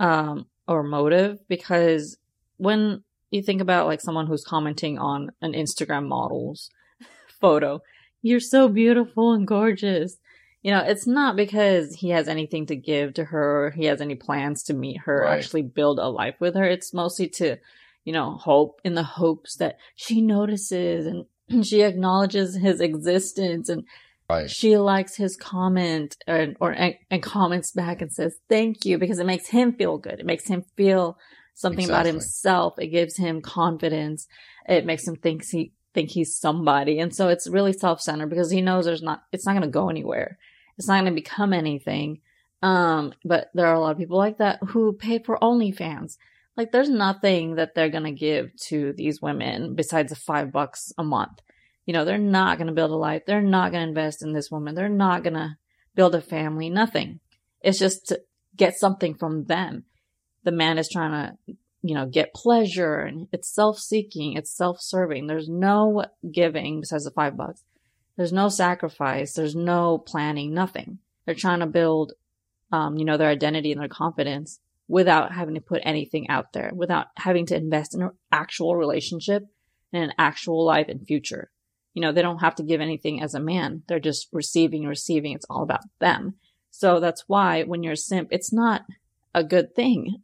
um, 0.00 0.46
or 0.66 0.82
motive 0.82 1.38
because 1.48 2.16
when 2.56 3.02
you 3.30 3.42
think 3.42 3.60
about 3.60 3.86
like 3.86 4.00
someone 4.00 4.26
who's 4.26 4.44
commenting 4.44 4.98
on 4.98 5.30
an 5.42 5.52
Instagram 5.52 6.06
model's 6.06 6.70
photo, 7.40 7.80
you're 8.24 8.40
so 8.40 8.68
beautiful 8.68 9.34
and 9.34 9.46
gorgeous. 9.46 10.16
You 10.62 10.70
know, 10.70 10.80
it's 10.80 11.06
not 11.06 11.36
because 11.36 11.94
he 11.94 12.08
has 12.08 12.26
anything 12.26 12.64
to 12.66 12.74
give 12.74 13.14
to 13.14 13.24
her, 13.26 13.70
he 13.76 13.84
has 13.84 14.00
any 14.00 14.14
plans 14.14 14.62
to 14.64 14.74
meet 14.74 15.00
her, 15.04 15.20
right. 15.20 15.36
actually 15.36 15.60
build 15.62 15.98
a 15.98 16.08
life 16.08 16.36
with 16.40 16.54
her. 16.54 16.64
It's 16.64 16.94
mostly 16.94 17.28
to, 17.28 17.58
you 18.04 18.14
know, 18.14 18.36
hope 18.36 18.80
in 18.82 18.94
the 18.94 19.02
hopes 19.02 19.56
that 19.56 19.76
she 19.94 20.22
notices 20.22 21.06
and 21.06 21.66
she 21.66 21.82
acknowledges 21.82 22.56
his 22.56 22.80
existence 22.80 23.68
and 23.68 23.84
Right. 24.26 24.50
She 24.50 24.78
likes 24.78 25.16
his 25.16 25.36
comment 25.36 26.16
or, 26.26 26.54
or 26.58 26.70
and, 26.70 26.94
and, 27.10 27.22
comments 27.22 27.72
back 27.72 28.00
and 28.00 28.10
says 28.10 28.34
thank 28.48 28.86
you 28.86 28.96
because 28.96 29.18
it 29.18 29.26
makes 29.26 29.48
him 29.48 29.74
feel 29.74 29.98
good. 29.98 30.18
It 30.18 30.24
makes 30.24 30.46
him 30.46 30.64
feel 30.78 31.18
something 31.52 31.84
exactly. 31.84 31.92
about 31.92 32.06
himself. 32.06 32.78
It 32.78 32.86
gives 32.86 33.18
him 33.18 33.42
confidence. 33.42 34.26
It 34.66 34.86
makes 34.86 35.06
him 35.06 35.16
think 35.16 35.44
he 35.44 35.72
think 35.94 36.10
he's 36.10 36.36
somebody. 36.36 36.98
And 36.98 37.14
so 37.14 37.28
it's 37.28 37.48
really 37.48 37.72
self-centered 37.72 38.28
because 38.28 38.50
he 38.50 38.60
knows 38.60 38.84
there's 38.84 39.02
not 39.02 39.22
it's 39.32 39.46
not 39.46 39.52
going 39.52 39.62
to 39.62 39.68
go 39.68 39.88
anywhere. 39.88 40.38
It's 40.76 40.88
not 40.88 41.00
going 41.00 41.12
to 41.12 41.20
become 41.20 41.52
anything. 41.52 42.20
Um, 42.62 43.14
but 43.24 43.50
there 43.54 43.66
are 43.66 43.74
a 43.74 43.80
lot 43.80 43.92
of 43.92 43.98
people 43.98 44.18
like 44.18 44.38
that 44.38 44.58
who 44.68 44.92
pay 44.92 45.18
for 45.18 45.38
OnlyFans. 45.38 46.16
Like 46.56 46.72
there's 46.72 46.90
nothing 46.90 47.56
that 47.56 47.74
they're 47.74 47.90
going 47.90 48.04
to 48.04 48.12
give 48.12 48.50
to 48.68 48.92
these 48.96 49.22
women 49.22 49.74
besides 49.74 50.10
the 50.10 50.16
5 50.16 50.52
bucks 50.52 50.92
a 50.98 51.04
month 51.04 51.40
you 51.86 51.92
know, 51.92 52.04
they're 52.04 52.18
not 52.18 52.58
going 52.58 52.68
to 52.68 52.72
build 52.72 52.90
a 52.90 52.96
life. 52.96 53.22
They're 53.26 53.42
not 53.42 53.72
going 53.72 53.82
to 53.82 53.88
invest 53.88 54.22
in 54.22 54.32
this 54.32 54.50
woman. 54.50 54.74
They're 54.74 54.88
not 54.88 55.22
going 55.22 55.34
to 55.34 55.56
build 55.94 56.14
a 56.14 56.20
family. 56.20 56.70
Nothing. 56.70 57.20
It's 57.60 57.78
just 57.78 58.06
to 58.06 58.20
get 58.56 58.76
something 58.76 59.14
from 59.14 59.44
them. 59.44 59.84
The 60.44 60.52
man 60.52 60.78
is 60.78 60.88
trying 60.90 61.12
to, 61.12 61.54
you 61.84 61.94
know, 61.94 62.06
get 62.06 62.34
pleasure 62.34 63.00
and 63.00 63.28
it's 63.32 63.54
self-seeking. 63.54 64.32
It's 64.32 64.56
self-serving. 64.56 65.26
There's 65.26 65.48
no 65.48 66.06
giving 66.32 66.80
besides 66.80 67.04
the 67.04 67.10
five 67.10 67.36
bucks. 67.36 67.62
There's 68.16 68.32
no 68.32 68.48
sacrifice. 68.48 69.34
There's 69.34 69.54
no 69.54 69.98
planning, 69.98 70.54
nothing. 70.54 70.98
They're 71.24 71.34
trying 71.34 71.60
to 71.60 71.66
build, 71.66 72.12
um, 72.72 72.96
you 72.96 73.04
know, 73.04 73.16
their 73.16 73.28
identity 73.28 73.70
and 73.72 73.80
their 73.80 73.88
confidence 73.88 74.60
without 74.88 75.32
having 75.32 75.54
to 75.54 75.60
put 75.60 75.82
anything 75.84 76.28
out 76.28 76.52
there, 76.52 76.70
without 76.74 77.06
having 77.16 77.46
to 77.46 77.56
invest 77.56 77.94
in 77.94 78.02
an 78.02 78.10
actual 78.32 78.76
relationship 78.76 79.44
and 79.92 80.04
an 80.04 80.12
actual 80.18 80.64
life 80.64 80.88
and 80.88 81.06
future 81.06 81.50
you 81.94 82.02
know, 82.02 82.12
they 82.12 82.22
don't 82.22 82.38
have 82.38 82.56
to 82.56 82.64
give 82.64 82.80
anything 82.80 83.22
as 83.22 83.34
a 83.34 83.40
man. 83.40 83.82
They're 83.86 84.00
just 84.00 84.28
receiving 84.32 84.84
receiving. 84.84 85.32
It's 85.32 85.46
all 85.48 85.62
about 85.62 85.82
them. 86.00 86.34
So 86.70 86.98
that's 86.98 87.24
why 87.28 87.62
when 87.62 87.82
you're 87.82 87.92
a 87.92 87.96
simp, 87.96 88.28
it's 88.32 88.52
not 88.52 88.82
a 89.34 89.44
good 89.44 89.74
thing. 89.74 90.16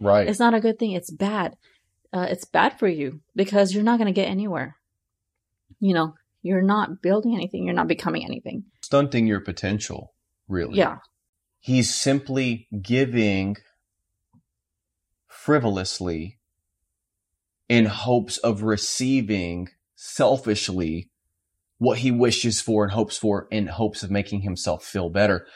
Right. 0.00 0.28
it's 0.28 0.38
not 0.38 0.54
a 0.54 0.60
good 0.60 0.78
thing. 0.78 0.92
It's 0.92 1.10
bad. 1.10 1.56
Uh, 2.12 2.26
it's 2.30 2.44
bad 2.44 2.78
for 2.78 2.86
you 2.86 3.20
because 3.34 3.74
you're 3.74 3.82
not 3.82 3.98
going 3.98 4.06
to 4.06 4.18
get 4.18 4.28
anywhere. 4.28 4.76
You 5.80 5.94
know, 5.94 6.14
you're 6.42 6.62
not 6.62 7.02
building 7.02 7.34
anything. 7.34 7.64
You're 7.64 7.74
not 7.74 7.88
becoming 7.88 8.24
anything. 8.24 8.64
Stunting 8.80 9.26
your 9.26 9.40
potential, 9.40 10.14
really. 10.48 10.78
Yeah. 10.78 10.98
He's 11.60 11.94
simply 11.94 12.68
giving 12.80 13.56
frivolously 15.26 16.38
in 17.68 17.86
hopes 17.86 18.38
of 18.38 18.62
receiving 18.62 19.68
selfishly 19.94 21.10
what 21.78 21.98
he 21.98 22.10
wishes 22.10 22.60
for 22.60 22.84
and 22.84 22.92
hopes 22.92 23.16
for 23.16 23.46
in 23.50 23.66
hopes 23.66 24.02
of 24.02 24.10
making 24.10 24.40
himself 24.40 24.84
feel 24.84 25.10
better. 25.10 25.46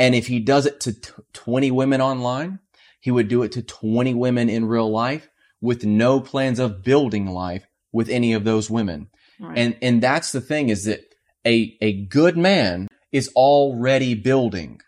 And 0.00 0.14
if 0.14 0.28
he 0.28 0.40
does 0.40 0.64
it 0.64 0.80
to 0.80 0.94
t- 0.94 1.12
20 1.34 1.70
women 1.70 2.00
online, 2.00 2.58
he 3.00 3.10
would 3.10 3.28
do 3.28 3.42
it 3.42 3.52
to 3.52 3.62
20 3.62 4.14
women 4.14 4.48
in 4.48 4.64
real 4.64 4.90
life 4.90 5.28
with 5.60 5.84
no 5.84 6.20
plans 6.20 6.58
of 6.58 6.82
building 6.82 7.26
life 7.26 7.66
with 7.92 8.08
any 8.08 8.32
of 8.32 8.44
those 8.44 8.70
women. 8.70 9.08
Right. 9.38 9.58
And, 9.58 9.76
and 9.82 10.02
that's 10.02 10.32
the 10.32 10.40
thing 10.40 10.70
is 10.70 10.84
that 10.84 11.00
a, 11.46 11.76
a 11.82 12.06
good 12.06 12.36
man 12.36 12.88
is 13.12 13.28
already 13.36 14.14
building. 14.14 14.80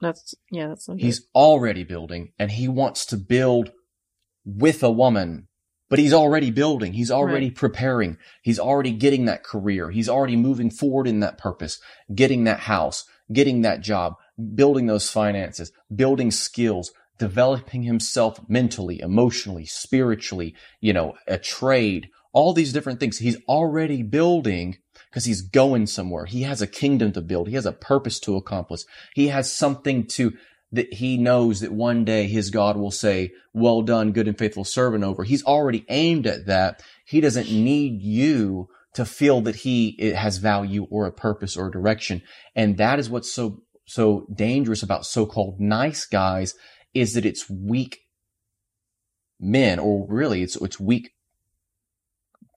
That's, 0.00 0.34
yeah, 0.50 0.68
that's 0.68 0.86
so 0.86 0.94
He's 0.94 1.28
already 1.34 1.84
building 1.84 2.32
and 2.38 2.50
he 2.50 2.66
wants 2.66 3.06
to 3.06 3.18
build 3.18 3.70
with 4.44 4.82
a 4.82 4.90
woman 4.90 5.48
but 5.90 5.98
he's 6.00 6.12
already 6.12 6.50
building. 6.50 6.92
He's 6.92 7.12
already 7.12 7.46
right. 7.46 7.54
preparing. 7.54 8.18
He's 8.42 8.58
already 8.58 8.90
getting 8.90 9.26
that 9.26 9.44
career. 9.44 9.90
He's 9.90 10.08
already 10.08 10.34
moving 10.34 10.70
forward 10.70 11.06
in 11.06 11.20
that 11.20 11.38
purpose, 11.38 11.78
getting 12.12 12.44
that 12.44 12.58
house, 12.60 13.04
getting 13.32 13.62
that 13.62 13.80
job, 13.80 14.14
building 14.54 14.86
those 14.86 15.10
finances, 15.10 15.72
building 15.94 16.30
skills, 16.30 16.92
developing 17.18 17.82
himself 17.82 18.40
mentally, 18.48 19.00
emotionally, 19.00 19.64
spiritually, 19.66 20.54
you 20.80 20.92
know, 20.92 21.14
a 21.28 21.38
trade, 21.38 22.08
all 22.32 22.52
these 22.52 22.72
different 22.72 23.00
things. 23.00 23.18
He's 23.18 23.36
already 23.48 24.02
building 24.02 24.78
because 25.10 25.24
he's 25.24 25.42
going 25.42 25.86
somewhere. 25.86 26.24
He 26.24 26.42
has 26.42 26.60
a 26.60 26.66
kingdom 26.66 27.12
to 27.12 27.20
build. 27.20 27.48
He 27.48 27.54
has 27.54 27.66
a 27.66 27.72
purpose 27.72 28.18
to 28.20 28.36
accomplish. 28.36 28.82
He 29.14 29.28
has 29.28 29.52
something 29.52 30.06
to 30.08 30.32
that 30.72 30.92
he 30.92 31.16
knows 31.16 31.60
that 31.60 31.70
one 31.70 32.04
day 32.04 32.26
his 32.26 32.50
God 32.50 32.76
will 32.76 32.90
say, 32.90 33.30
well 33.52 33.82
done, 33.82 34.10
good 34.10 34.26
and 34.26 34.36
faithful 34.36 34.64
servant 34.64 35.04
over. 35.04 35.22
He's 35.22 35.44
already 35.44 35.84
aimed 35.88 36.26
at 36.26 36.46
that. 36.46 36.82
He 37.04 37.20
doesn't 37.20 37.48
need 37.48 38.02
you 38.02 38.68
to 38.94 39.04
feel 39.04 39.40
that 39.42 39.56
he 39.56 39.96
has 40.16 40.38
value 40.38 40.86
or 40.90 41.06
a 41.06 41.12
purpose 41.12 41.56
or 41.56 41.68
a 41.68 41.70
direction. 41.70 42.22
And 42.56 42.76
that 42.78 42.98
is 42.98 43.08
what's 43.08 43.30
so, 43.30 43.62
so 43.84 44.26
dangerous 44.34 44.82
about 44.82 45.06
so-called 45.06 45.60
nice 45.60 46.06
guys 46.06 46.54
is 46.94 47.12
that 47.14 47.26
it's 47.26 47.50
weak 47.50 48.00
men 49.40 49.78
or 49.78 50.06
really 50.08 50.42
it's, 50.42 50.56
it's 50.56 50.80
weak 50.80 51.10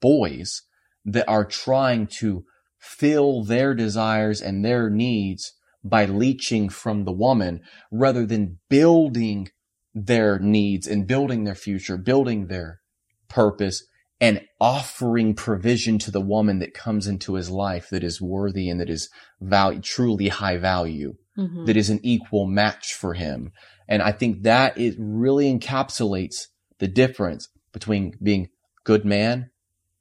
boys 0.01 0.61
that 1.03 1.27
are 1.27 1.45
trying 1.45 2.07
to 2.07 2.45
fill 2.77 3.43
their 3.43 3.73
desires 3.73 4.41
and 4.41 4.63
their 4.63 4.89
needs 4.89 5.53
by 5.83 6.05
leeching 6.05 6.69
from 6.69 7.03
the 7.03 7.11
woman 7.11 7.61
rather 7.91 8.25
than 8.25 8.59
building 8.69 9.49
their 9.93 10.37
needs 10.37 10.85
and 10.85 11.07
building 11.07 11.43
their 11.43 11.55
future, 11.55 11.97
building 11.97 12.47
their 12.47 12.81
purpose 13.27 13.83
and 14.19 14.41
offering 14.59 15.35
provision 15.35 15.99
to 15.99 16.11
the 16.11 16.21
woman 16.21 16.59
that 16.59 16.73
comes 16.73 17.07
into 17.07 17.35
his 17.35 17.49
life 17.49 17.89
that 17.89 18.03
is 18.03 18.21
worthy 18.21 18.69
and 18.69 18.79
that 18.79 18.89
is 18.89 19.09
value, 19.39 19.79
truly 19.79 20.27
high 20.29 20.57
value, 20.57 21.15
mm-hmm. 21.37 21.65
that 21.65 21.77
is 21.77 21.89
an 21.89 21.99
equal 22.03 22.47
match 22.47 22.93
for 22.93 23.13
him. 23.13 23.51
And 23.87 24.01
I 24.01 24.11
think 24.11 24.43
that 24.43 24.77
it 24.77 24.95
really 24.97 25.53
encapsulates 25.53 26.47
the 26.79 26.87
difference 26.87 27.49
between 27.71 28.13
being 28.21 28.49
good 28.83 29.05
man, 29.05 29.51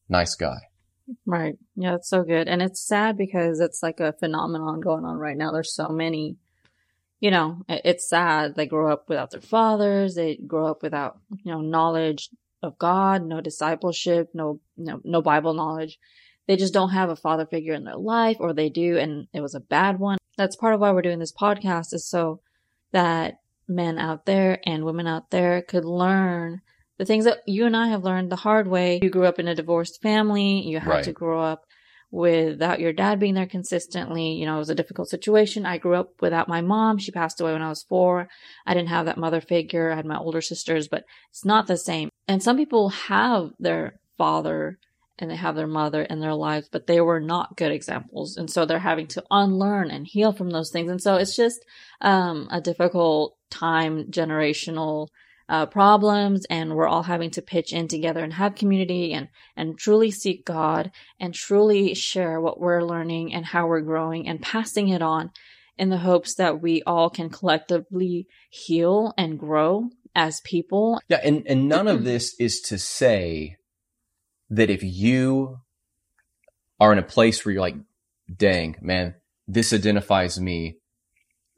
nice 0.08 0.34
guy. 0.34 0.58
Right. 1.24 1.56
Yeah, 1.76 1.94
it's 1.94 2.08
so 2.08 2.22
good. 2.22 2.48
And 2.48 2.62
it's 2.62 2.84
sad 2.84 3.16
because 3.16 3.60
it's 3.60 3.82
like 3.82 4.00
a 4.00 4.14
phenomenon 4.14 4.80
going 4.80 5.04
on 5.04 5.16
right 5.16 5.36
now. 5.36 5.52
There's 5.52 5.74
so 5.74 5.88
many, 5.88 6.36
you 7.20 7.30
know, 7.30 7.62
it's 7.68 8.08
sad. 8.08 8.56
They 8.56 8.66
grow 8.66 8.92
up 8.92 9.08
without 9.08 9.30
their 9.30 9.40
fathers. 9.40 10.14
They 10.14 10.36
grow 10.36 10.66
up 10.66 10.82
without, 10.82 11.18
you 11.44 11.52
know, 11.52 11.60
knowledge 11.60 12.30
of 12.62 12.78
God, 12.78 13.24
no 13.24 13.40
discipleship, 13.40 14.30
no, 14.34 14.60
no, 14.76 15.00
no 15.04 15.22
Bible 15.22 15.54
knowledge. 15.54 15.98
They 16.46 16.56
just 16.56 16.74
don't 16.74 16.90
have 16.90 17.10
a 17.10 17.16
father 17.16 17.46
figure 17.46 17.74
in 17.74 17.84
their 17.84 17.96
life 17.96 18.36
or 18.40 18.52
they 18.52 18.68
do 18.68 18.96
and 18.98 19.26
it 19.32 19.40
was 19.40 19.54
a 19.54 19.60
bad 19.60 19.98
one. 19.98 20.18
That's 20.36 20.56
part 20.56 20.74
of 20.74 20.80
why 20.80 20.92
we're 20.92 21.02
doing 21.02 21.18
this 21.18 21.32
podcast 21.32 21.92
is 21.92 22.06
so 22.06 22.40
that 22.92 23.40
men 23.68 23.98
out 23.98 24.26
there 24.26 24.60
and 24.64 24.84
women 24.84 25.06
out 25.06 25.30
there 25.30 25.62
could 25.62 25.84
learn 25.84 26.60
the 26.98 27.04
things 27.04 27.24
that 27.24 27.40
you 27.46 27.66
and 27.66 27.76
I 27.76 27.88
have 27.88 28.04
learned 28.04 28.30
the 28.30 28.36
hard 28.36 28.68
way. 28.68 29.00
You 29.02 29.10
grew 29.10 29.26
up 29.26 29.38
in 29.38 29.48
a 29.48 29.54
divorced 29.54 30.00
family. 30.00 30.66
You 30.66 30.80
had 30.80 30.88
right. 30.88 31.04
to 31.04 31.12
grow 31.12 31.42
up 31.42 31.66
without 32.10 32.80
your 32.80 32.92
dad 32.92 33.18
being 33.18 33.34
there 33.34 33.46
consistently. 33.46 34.32
You 34.32 34.46
know, 34.46 34.56
it 34.56 34.58
was 34.58 34.70
a 34.70 34.74
difficult 34.74 35.08
situation. 35.08 35.66
I 35.66 35.78
grew 35.78 35.94
up 35.94 36.20
without 36.20 36.48
my 36.48 36.60
mom. 36.60 36.98
She 36.98 37.10
passed 37.10 37.40
away 37.40 37.52
when 37.52 37.62
I 37.62 37.68
was 37.68 37.82
four. 37.82 38.28
I 38.66 38.74
didn't 38.74 38.88
have 38.88 39.06
that 39.06 39.18
mother 39.18 39.40
figure. 39.40 39.92
I 39.92 39.96
had 39.96 40.06
my 40.06 40.18
older 40.18 40.40
sisters, 40.40 40.88
but 40.88 41.04
it's 41.30 41.44
not 41.44 41.66
the 41.66 41.76
same. 41.76 42.08
And 42.28 42.42
some 42.42 42.56
people 42.56 42.90
have 42.90 43.50
their 43.58 43.98
father 44.16 44.78
and 45.18 45.30
they 45.30 45.36
have 45.36 45.56
their 45.56 45.66
mother 45.66 46.02
in 46.02 46.20
their 46.20 46.34
lives, 46.34 46.68
but 46.70 46.86
they 46.86 47.00
were 47.00 47.20
not 47.20 47.56
good 47.56 47.72
examples. 47.72 48.36
And 48.36 48.50
so 48.50 48.66
they're 48.66 48.78
having 48.78 49.06
to 49.08 49.24
unlearn 49.30 49.90
and 49.90 50.06
heal 50.06 50.32
from 50.32 50.50
those 50.50 50.70
things. 50.70 50.90
And 50.90 51.00
so 51.00 51.16
it's 51.16 51.34
just, 51.34 51.64
um, 52.02 52.48
a 52.50 52.60
difficult 52.60 53.34
time, 53.50 54.10
generational, 54.10 55.08
uh, 55.48 55.66
problems 55.66 56.44
and 56.50 56.74
we're 56.74 56.88
all 56.88 57.04
having 57.04 57.30
to 57.30 57.42
pitch 57.42 57.72
in 57.72 57.88
together 57.88 58.22
and 58.22 58.32
have 58.34 58.54
community 58.54 59.12
and, 59.12 59.28
and 59.56 59.78
truly 59.78 60.10
seek 60.10 60.44
God 60.44 60.90
and 61.20 61.32
truly 61.32 61.94
share 61.94 62.40
what 62.40 62.60
we're 62.60 62.82
learning 62.82 63.32
and 63.32 63.46
how 63.46 63.66
we're 63.66 63.80
growing 63.80 64.26
and 64.28 64.42
passing 64.42 64.88
it 64.88 65.02
on 65.02 65.30
in 65.78 65.90
the 65.90 65.98
hopes 65.98 66.34
that 66.34 66.60
we 66.60 66.82
all 66.82 67.10
can 67.10 67.30
collectively 67.30 68.26
heal 68.50 69.12
and 69.16 69.38
grow 69.38 69.90
as 70.14 70.40
people. 70.40 71.00
Yeah. 71.08 71.20
And, 71.22 71.46
and 71.46 71.68
none 71.68 71.86
of 71.86 72.04
this 72.04 72.34
is 72.40 72.60
to 72.62 72.78
say 72.78 73.56
that 74.50 74.70
if 74.70 74.82
you 74.82 75.58
are 76.80 76.92
in 76.92 76.98
a 76.98 77.02
place 77.02 77.44
where 77.44 77.52
you're 77.52 77.62
like, 77.62 77.76
dang, 78.34 78.76
man, 78.80 79.14
this 79.46 79.72
identifies 79.72 80.40
me. 80.40 80.78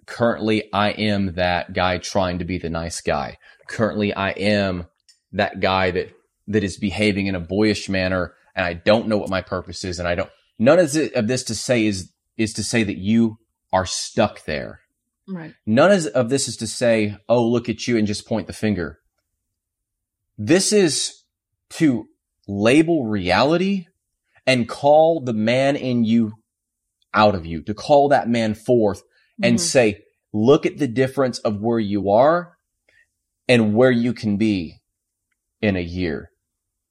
Currently, 0.06 0.72
I 0.72 0.90
am 0.90 1.34
that 1.34 1.74
guy 1.74 1.98
trying 1.98 2.38
to 2.38 2.44
be 2.44 2.58
the 2.58 2.70
nice 2.70 3.00
guy. 3.00 3.36
Currently, 3.68 4.12
I 4.12 4.30
am 4.30 4.86
that 5.32 5.60
guy 5.60 5.92
that, 5.92 6.10
that 6.48 6.64
is 6.64 6.76
behaving 6.76 7.26
in 7.26 7.34
a 7.34 7.40
boyish 7.40 7.88
manner 7.88 8.34
and 8.56 8.66
I 8.66 8.72
don't 8.72 9.06
know 9.06 9.18
what 9.18 9.30
my 9.30 9.40
purpose 9.40 9.84
is. 9.84 10.00
And 10.00 10.08
I 10.08 10.16
don't, 10.16 10.30
none 10.58 10.80
of 10.80 10.92
this 10.92 11.44
to 11.44 11.54
say 11.54 11.86
is, 11.86 12.10
is 12.36 12.54
to 12.54 12.64
say 12.64 12.82
that 12.82 12.98
you 12.98 13.38
are 13.72 13.86
stuck 13.86 14.44
there. 14.46 14.80
Right. 15.28 15.54
None 15.64 16.08
of 16.14 16.28
this 16.28 16.48
is 16.48 16.56
to 16.56 16.66
say, 16.66 17.16
oh, 17.28 17.46
look 17.46 17.68
at 17.68 17.86
you 17.86 17.96
and 17.96 18.06
just 18.06 18.26
point 18.26 18.48
the 18.48 18.52
finger. 18.52 18.98
This 20.36 20.72
is 20.72 21.22
to 21.70 22.08
label 22.48 23.04
reality 23.04 23.86
and 24.46 24.68
call 24.68 25.20
the 25.20 25.34
man 25.34 25.76
in 25.76 26.04
you 26.04 26.32
out 27.12 27.34
of 27.34 27.44
you, 27.44 27.62
to 27.62 27.74
call 27.74 28.08
that 28.08 28.28
man 28.28 28.54
forth 28.54 29.02
and 29.42 29.56
mm-hmm. 29.56 29.64
say, 29.64 30.02
look 30.32 30.66
at 30.66 30.78
the 30.78 30.88
difference 30.88 31.38
of 31.40 31.60
where 31.60 31.78
you 31.78 32.10
are 32.10 32.57
and 33.48 33.74
where 33.74 33.90
you 33.90 34.12
can 34.12 34.36
be 34.36 34.80
in 35.60 35.76
a 35.76 35.80
year, 35.80 36.30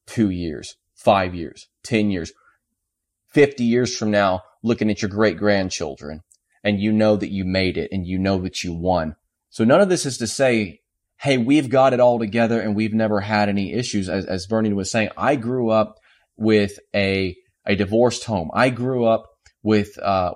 two 0.06 0.30
years, 0.30 0.76
five 0.96 1.36
years, 1.36 1.68
10 1.84 2.10
years, 2.10 2.32
50 3.30 3.64
years 3.64 3.96
from 3.96 4.12
now, 4.12 4.42
looking 4.64 4.90
at 4.90 5.02
your 5.02 5.10
great 5.10 5.38
grandchildren 5.38 6.22
and 6.64 6.82
you 6.82 6.92
know 6.92 7.16
that 7.16 7.32
you 7.32 7.46
made 7.46 7.78
it 7.78 7.90
and 7.92 8.06
you 8.06 8.18
know 8.18 8.40
that 8.40 8.64
you 8.64 8.74
won. 8.74 9.16
So 9.50 9.64
none 9.64 9.82
of 9.82 9.90
this 9.90 10.06
is 10.06 10.18
to 10.18 10.28
say, 10.28 10.82
Hey, 11.20 11.38
we've 11.38 11.70
got 11.70 11.94
it 11.94 12.00
all 12.00 12.20
together 12.20 12.60
and 12.60 12.76
we've 12.76 12.94
never 12.94 13.22
had 13.22 13.50
any 13.50 13.74
issues. 13.74 14.08
As, 14.08 14.26
as 14.26 14.46
Bernie 14.46 14.74
was 14.74 14.92
saying, 14.92 15.10
I 15.18 15.36
grew 15.36 15.70
up 15.70 15.96
with 16.36 16.78
a, 16.96 17.36
a 17.66 17.76
divorced 17.76 18.26
home. 18.26 18.52
I 18.54 18.70
grew 18.70 19.06
up 19.06 19.26
with, 19.64 19.98
uh, 19.98 20.34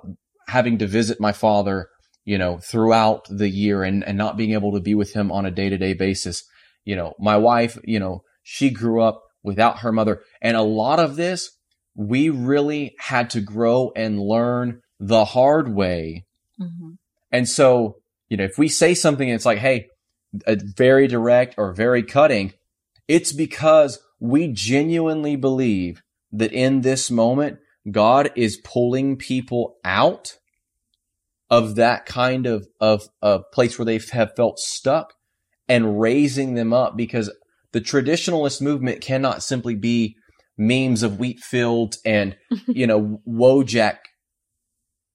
having 0.48 0.78
to 0.78 0.86
visit 0.86 1.20
my 1.20 1.32
father, 1.32 1.88
you 2.24 2.38
know, 2.38 2.58
throughout 2.58 3.26
the 3.28 3.48
year 3.48 3.82
and, 3.82 4.04
and 4.04 4.16
not 4.16 4.36
being 4.36 4.52
able 4.52 4.72
to 4.72 4.80
be 4.80 4.94
with 4.94 5.12
him 5.12 5.32
on 5.32 5.46
a 5.46 5.50
day 5.50 5.68
to 5.68 5.78
day 5.78 5.94
basis. 5.94 6.44
You 6.84 6.96
know, 6.96 7.14
my 7.18 7.36
wife, 7.36 7.78
you 7.84 7.98
know, 7.98 8.22
she 8.42 8.70
grew 8.70 9.02
up 9.02 9.22
without 9.42 9.80
her 9.80 9.92
mother. 9.92 10.22
And 10.40 10.56
a 10.56 10.62
lot 10.62 11.00
of 11.00 11.16
this, 11.16 11.50
we 11.94 12.30
really 12.30 12.94
had 12.98 13.30
to 13.30 13.40
grow 13.40 13.92
and 13.94 14.20
learn 14.20 14.80
the 14.98 15.24
hard 15.24 15.74
way. 15.74 16.26
Mm-hmm. 16.60 16.92
And 17.30 17.48
so, 17.48 17.96
you 18.28 18.36
know, 18.36 18.44
if 18.44 18.58
we 18.58 18.68
say 18.68 18.94
something 18.94 19.28
it's 19.28 19.46
like, 19.46 19.58
Hey, 19.58 19.88
very 20.48 21.06
direct 21.06 21.56
or 21.58 21.72
very 21.72 22.02
cutting, 22.02 22.52
it's 23.08 23.32
because 23.32 23.98
we 24.20 24.48
genuinely 24.48 25.36
believe 25.36 26.02
that 26.30 26.52
in 26.52 26.80
this 26.80 27.10
moment, 27.10 27.58
God 27.90 28.30
is 28.36 28.60
pulling 28.64 29.16
people 29.16 29.76
out 29.84 30.38
of 31.52 31.76
that 31.76 32.06
kind 32.06 32.46
of, 32.46 32.66
of, 32.80 33.08
of 33.20 33.44
place 33.52 33.78
where 33.78 33.86
they 33.86 34.00
have 34.12 34.34
felt 34.34 34.58
stuck 34.58 35.14
and 35.68 36.00
raising 36.00 36.54
them 36.54 36.72
up 36.72 36.96
because 36.96 37.30
the 37.72 37.80
traditionalist 37.80 38.60
movement 38.60 39.00
cannot 39.00 39.42
simply 39.42 39.74
be 39.74 40.16
memes 40.56 41.02
of 41.02 41.20
wheat 41.20 41.40
fields 41.40 42.00
and, 42.04 42.36
you 42.66 42.86
know, 42.86 43.20
Wojak 43.28 43.98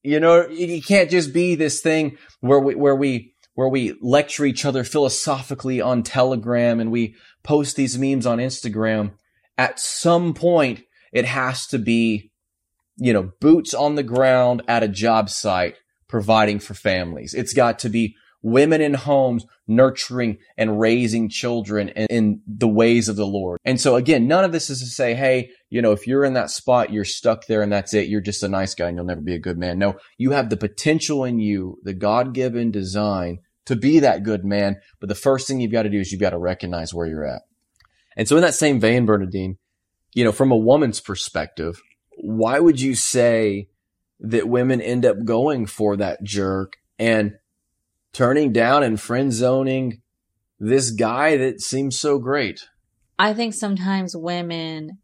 you 0.07 0.21
know, 0.21 0.47
it 0.49 0.85
can't 0.85 1.09
just 1.09 1.33
be 1.33 1.55
this 1.55 1.81
thing 1.81 2.17
where 2.39 2.61
we, 2.61 2.75
where 2.75 2.95
we, 2.95 3.33
where 3.55 3.67
we 3.67 3.93
lecture 4.01 4.45
each 4.45 4.63
other 4.63 4.85
philosophically 4.85 5.81
on 5.81 6.01
Telegram 6.01 6.79
and 6.79 6.91
we 6.91 7.15
post 7.43 7.75
these 7.75 7.97
memes 7.97 8.25
on 8.25 8.37
Instagram. 8.37 9.11
At 9.57 9.81
some 9.81 10.33
point, 10.33 10.83
it 11.11 11.25
has 11.25 11.67
to 11.67 11.77
be, 11.77 12.31
you 12.95 13.11
know, 13.11 13.31
boots 13.41 13.73
on 13.73 13.95
the 13.95 14.03
ground 14.03 14.61
at 14.69 14.81
a 14.81 14.87
job 14.87 15.29
site 15.29 15.75
providing 16.07 16.59
for 16.59 16.73
families. 16.73 17.33
It's 17.33 17.53
got 17.53 17.79
to 17.79 17.89
be 17.89 18.15
women 18.41 18.81
in 18.81 18.93
homes 18.93 19.45
nurturing 19.67 20.37
and 20.57 20.79
raising 20.79 21.27
children 21.27 21.89
in, 21.89 22.07
in, 22.09 22.41
the 22.47 22.67
ways 22.67 23.09
of 23.09 23.15
the 23.15 23.25
Lord. 23.25 23.59
And 23.65 23.81
so 23.81 23.95
again, 23.95 24.27
none 24.27 24.43
of 24.43 24.51
this 24.51 24.69
is 24.69 24.79
to 24.79 24.85
say, 24.85 25.15
Hey, 25.15 25.49
you 25.69 25.81
know, 25.81 25.91
if 25.91 26.07
you're 26.07 26.23
in 26.23 26.33
that 26.33 26.49
spot, 26.49 26.93
you're 26.93 27.03
stuck 27.03 27.47
there 27.47 27.61
and 27.61 27.71
that's 27.71 27.93
it. 27.93 28.07
You're 28.07 28.21
just 28.21 28.43
a 28.43 28.47
nice 28.47 28.73
guy 28.75 28.87
and 28.87 28.95
you'll 28.95 29.05
never 29.05 29.21
be 29.21 29.35
a 29.35 29.39
good 29.39 29.57
man. 29.57 29.79
No, 29.79 29.97
you 30.17 30.31
have 30.31 30.49
the 30.49 30.57
potential 30.57 31.23
in 31.23 31.39
you, 31.39 31.79
the 31.83 31.93
God 31.93 32.33
given 32.33 32.71
design 32.71 33.39
to 33.65 33.75
be 33.75 33.99
that 33.99 34.23
good 34.23 34.45
man. 34.45 34.77
But 34.99 35.09
the 35.09 35.15
first 35.15 35.47
thing 35.47 35.59
you've 35.59 35.71
got 35.71 35.83
to 35.83 35.89
do 35.89 35.99
is 35.99 36.11
you've 36.11 36.21
got 36.21 36.29
to 36.29 36.37
recognize 36.37 36.93
where 36.93 37.07
you're 37.07 37.25
at. 37.25 37.41
And 38.15 38.27
so 38.27 38.35
in 38.35 38.41
that 38.41 38.55
same 38.55 38.79
vein, 38.79 39.05
Bernadine, 39.05 39.57
you 40.13 40.23
know, 40.23 40.31
from 40.31 40.51
a 40.51 40.57
woman's 40.57 41.01
perspective, 41.01 41.81
why 42.17 42.59
would 42.59 42.79
you 42.79 42.95
say 42.95 43.67
that 44.19 44.47
women 44.47 44.81
end 44.81 45.05
up 45.05 45.23
going 45.23 45.65
for 45.65 45.95
that 45.97 46.23
jerk 46.23 46.77
and 46.97 47.37
turning 48.13 48.51
down 48.51 48.83
and 48.83 48.99
friend 48.99 49.31
zoning 49.31 50.01
this 50.59 50.91
guy 50.91 51.37
that 51.37 51.61
seems 51.61 51.99
so 51.99 52.17
great. 52.17 52.67
I 53.19 53.33
think 53.33 53.53
sometimes 53.53 54.15
women 54.15 54.99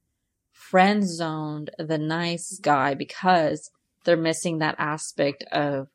friend 0.52 1.04
zoned 1.08 1.69
the 1.78 1.97
nice 1.97 2.58
guy 2.60 2.95
because 2.95 3.69
they're 4.06 4.17
missing 4.17 4.58
that 4.58 4.76
aspect 4.80 5.43
of 5.52 5.88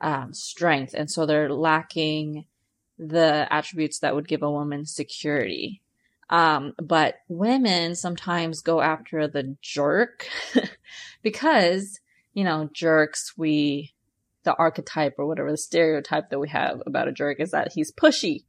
um, 0.00 0.34
strength. 0.34 0.94
And 0.94 1.10
so 1.10 1.26
they're 1.26 1.50
lacking 1.50 2.46
the 2.98 3.46
attributes 3.50 4.00
that 4.00 4.14
would 4.14 4.28
give 4.28 4.42
a 4.42 4.50
woman 4.50 4.86
security. 4.86 5.82
Um, 6.30 6.72
but 6.82 7.16
women 7.28 7.94
sometimes 7.94 8.60
go 8.60 8.80
after 8.80 9.28
the 9.28 9.56
jerk 9.60 10.28
because, 11.22 12.00
you 12.34 12.44
know, 12.44 12.68
jerks, 12.72 13.32
we 13.36 13.94
the 14.44 14.54
archetype 14.56 15.14
or 15.18 15.26
whatever 15.26 15.50
the 15.50 15.56
stereotype 15.56 16.28
that 16.30 16.38
we 16.38 16.50
have 16.50 16.82
about 16.86 17.08
a 17.08 17.12
jerk 17.12 17.40
is 17.40 17.50
that 17.50 17.72
he's 17.72 17.90
pushy 17.90 18.44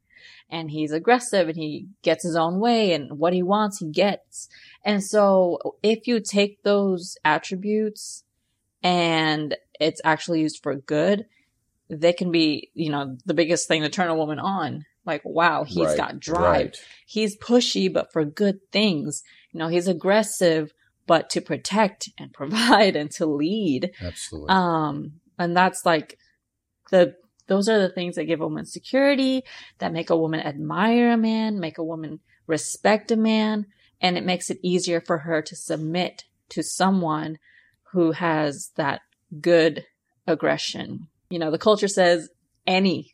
and 0.50 0.70
he's 0.70 0.92
aggressive 0.92 1.48
and 1.48 1.56
he 1.56 1.88
gets 2.02 2.22
his 2.22 2.36
own 2.36 2.60
way 2.60 2.92
and 2.92 3.18
what 3.18 3.32
he 3.32 3.42
wants 3.42 3.78
he 3.78 3.90
gets. 3.90 4.48
And 4.84 5.02
so 5.02 5.76
if 5.82 6.06
you 6.06 6.20
take 6.20 6.62
those 6.62 7.16
attributes 7.24 8.24
and 8.82 9.56
it's 9.80 10.00
actually 10.04 10.40
used 10.40 10.62
for 10.62 10.76
good, 10.76 11.26
they 11.88 12.12
can 12.12 12.30
be, 12.30 12.70
you 12.74 12.90
know, 12.90 13.16
the 13.24 13.34
biggest 13.34 13.68
thing 13.68 13.82
to 13.82 13.88
turn 13.88 14.10
a 14.10 14.14
woman 14.14 14.38
on. 14.38 14.84
Like, 15.04 15.22
wow, 15.24 15.64
he's 15.64 15.86
right, 15.86 15.96
got 15.96 16.20
drive. 16.20 16.42
Right. 16.42 16.76
He's 17.06 17.38
pushy, 17.38 17.92
but 17.92 18.12
for 18.12 18.24
good 18.24 18.58
things. 18.72 19.22
You 19.52 19.60
know, 19.60 19.68
he's 19.68 19.86
aggressive, 19.86 20.72
but 21.06 21.30
to 21.30 21.40
protect 21.40 22.08
and 22.18 22.32
provide 22.34 22.96
and 22.96 23.10
to 23.12 23.26
lead. 23.26 23.90
Absolutely. 24.00 24.48
Um, 24.50 25.12
and 25.38 25.56
that's 25.56 25.84
like 25.84 26.18
the, 26.90 27.14
those 27.46 27.68
are 27.68 27.78
the 27.78 27.88
things 27.88 28.16
that 28.16 28.24
give 28.24 28.40
a 28.40 28.46
woman 28.46 28.66
security, 28.66 29.42
that 29.78 29.92
make 29.92 30.10
a 30.10 30.16
woman 30.16 30.40
admire 30.40 31.12
a 31.12 31.16
man, 31.16 31.60
make 31.60 31.78
a 31.78 31.84
woman 31.84 32.20
respect 32.46 33.10
a 33.10 33.16
man, 33.16 33.66
and 34.00 34.16
it 34.16 34.24
makes 34.24 34.50
it 34.50 34.58
easier 34.62 35.00
for 35.00 35.18
her 35.18 35.42
to 35.42 35.56
submit 35.56 36.24
to 36.50 36.62
someone 36.62 37.38
who 37.92 38.12
has 38.12 38.70
that 38.76 39.00
good 39.40 39.84
aggression. 40.26 41.08
You 41.30 41.38
know, 41.38 41.50
the 41.50 41.58
culture 41.58 41.88
says 41.88 42.28
any 42.66 43.12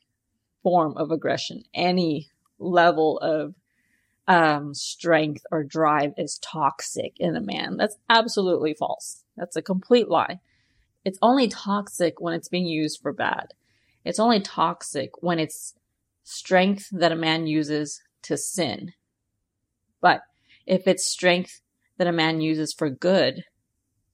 form 0.63 0.97
of 0.97 1.11
aggression, 1.11 1.63
any 1.75 2.29
level 2.59 3.19
of 3.19 3.55
um, 4.29 4.75
strength 4.75 5.45
or 5.51 5.65
drive 5.65 6.13
is 6.17 6.39
toxic 6.39 7.15
in 7.19 7.37
a 7.37 7.41
man. 7.41 7.77
That's 7.77 7.97
absolutely 8.09 8.75
false. 8.75 9.25
That's 9.37 9.57
a 9.57 9.63
complete 9.63 10.09
lie. 10.09 10.41
It's 11.05 11.19
only 11.21 11.49
toxic 11.49 12.21
when 12.21 12.35
it's 12.35 12.49
being 12.49 12.67
used 12.67 13.01
for 13.03 13.13
bad. 13.13 13.55
It's 14.05 14.21
only 14.21 14.41
toxic 14.41 15.11
when 15.21 15.39
it's 15.39 15.75
strength 16.23 16.89
that 16.93 17.13
a 17.13 17.17
man 17.17 17.47
uses 17.47 18.01
to 18.23 18.37
sin. 18.37 18.93
But 20.01 20.23
if 20.67 20.87
it's 20.87 21.07
strength 21.07 21.61
that 21.99 22.07
a 22.07 22.13
man 22.13 22.41
uses 22.41 22.73
for 22.73 22.89
good, 22.89 23.45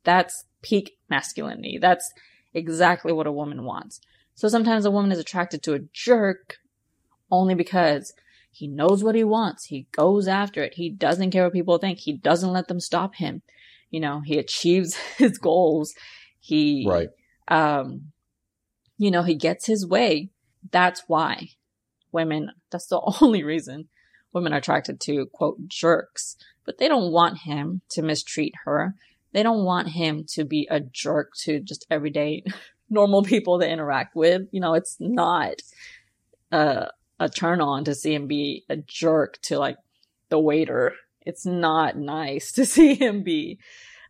that's 0.04 0.44
peak 0.62 0.98
masculinity. 1.10 1.78
That's 1.78 2.12
exactly 2.54 3.12
what 3.12 3.26
a 3.26 3.32
woman 3.32 3.64
wants. 3.64 4.00
So 4.34 4.48
sometimes 4.48 4.86
a 4.86 4.90
woman 4.90 5.12
is 5.12 5.18
attracted 5.18 5.62
to 5.64 5.74
a 5.74 5.80
jerk 5.92 6.56
only 7.30 7.54
because 7.54 8.14
he 8.50 8.66
knows 8.66 9.04
what 9.04 9.14
he 9.14 9.24
wants. 9.24 9.66
He 9.66 9.86
goes 9.92 10.26
after 10.26 10.62
it. 10.62 10.74
He 10.74 10.90
doesn't 10.90 11.30
care 11.30 11.44
what 11.44 11.52
people 11.52 11.78
think. 11.78 11.98
He 11.98 12.12
doesn't 12.12 12.52
let 12.52 12.68
them 12.68 12.80
stop 12.80 13.14
him. 13.14 13.42
You 13.90 14.00
know, 14.00 14.20
he 14.24 14.38
achieves 14.38 14.94
his 15.16 15.38
goals. 15.38 15.94
He, 16.40 16.86
right. 16.88 17.08
um, 17.48 18.12
you 18.96 19.10
know, 19.10 19.22
he 19.22 19.34
gets 19.34 19.66
his 19.66 19.86
way. 19.86 20.30
That's 20.70 21.02
why 21.06 21.50
women, 22.12 22.50
that's 22.70 22.86
the 22.86 23.00
only 23.22 23.42
reason 23.42 23.88
women 24.32 24.52
are 24.52 24.58
attracted 24.58 25.00
to 25.00 25.26
quote 25.32 25.68
jerks, 25.68 26.36
but 26.64 26.78
they 26.78 26.88
don't 26.88 27.12
want 27.12 27.38
him 27.38 27.82
to 27.90 28.02
mistreat 28.02 28.54
her. 28.64 28.94
They 29.32 29.42
don't 29.42 29.64
want 29.64 29.88
him 29.88 30.24
to 30.34 30.44
be 30.44 30.66
a 30.70 30.80
jerk 30.80 31.32
to 31.44 31.60
just 31.60 31.86
everyday 31.90 32.44
normal 32.90 33.22
people 33.22 33.58
they 33.58 33.70
interact 33.70 34.16
with. 34.16 34.42
You 34.50 34.60
know, 34.60 34.74
it's 34.74 34.96
not 34.98 35.54
a, 36.50 36.88
a 37.20 37.28
turn 37.28 37.60
on 37.60 37.84
to 37.84 37.94
see 37.94 38.14
him 38.14 38.26
be 38.26 38.64
a 38.68 38.76
jerk 38.76 39.38
to 39.42 39.58
like 39.58 39.76
the 40.28 40.38
waiter. 40.38 40.94
It's 41.22 41.46
not 41.46 41.96
nice 41.96 42.52
to 42.52 42.66
see 42.66 42.94
him 42.94 43.22
be 43.22 43.58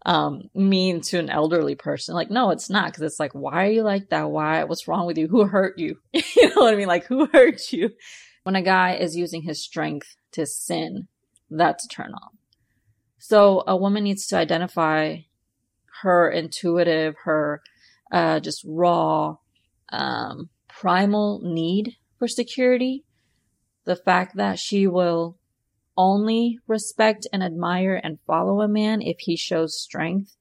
um, 0.07 0.43
mean 0.55 1.01
to 1.03 1.19
an 1.19 1.31
elderly 1.31 1.75
person. 1.75 2.15
Like, 2.15 2.31
no, 2.31 2.51
it's 2.51 2.71
not. 2.71 2.93
Cause 2.93 3.03
it's 3.03 3.21
like, 3.21 3.33
why 3.33 3.67
are 3.67 3.71
you 3.71 3.83
like 3.83 4.11
that? 4.11 4.31
Why? 4.31 4.65
What's 4.65 4.89
wrong 4.89 5.07
with 5.07 5.19
you? 5.19 5.29
Who 5.29 5.45
hurt 5.45 5.79
you? 5.79 5.97
you 6.13 6.49
know 6.49 6.63
what 6.63 6.73
I 6.73 6.77
mean? 6.77 6.89
Like, 6.89 7.07
who 7.07 7.27
hurt 7.33 7.73
you? 7.73 7.91
When 8.45 8.57
a 8.57 8.63
guy 8.63 8.95
is 8.95 9.17
using 9.17 9.43
his 9.43 9.63
strength 9.63 10.17
to 10.33 10.47
sin, 10.47 11.09
that's 11.51 11.85
a 11.85 11.89
turn 11.89 12.13
on. 12.15 12.31
So 13.19 13.65
a 13.67 13.77
woman 13.77 14.05
needs 14.05 14.27
to 14.29 14.37
identify 14.37 15.19
her 16.03 16.31
intuitive, 16.31 17.15
her 17.25 17.61
uh, 18.13 18.41
just 18.41 18.65
raw, 18.67 19.37
um, 19.91 20.49
primal 20.69 21.41
need 21.43 21.97
for 22.19 22.29
security. 22.29 23.05
The 23.85 23.97
fact 23.97 24.37
that 24.37 24.59
she 24.59 24.87
will 24.87 25.37
only 25.97 26.59
respect 26.67 27.27
and 27.33 27.43
admire 27.43 28.01
and 28.03 28.21
follow 28.27 28.61
a 28.61 28.69
man 28.69 29.03
if 29.03 29.21
he 29.21 29.37
shows 29.37 29.81
strength 29.81 30.37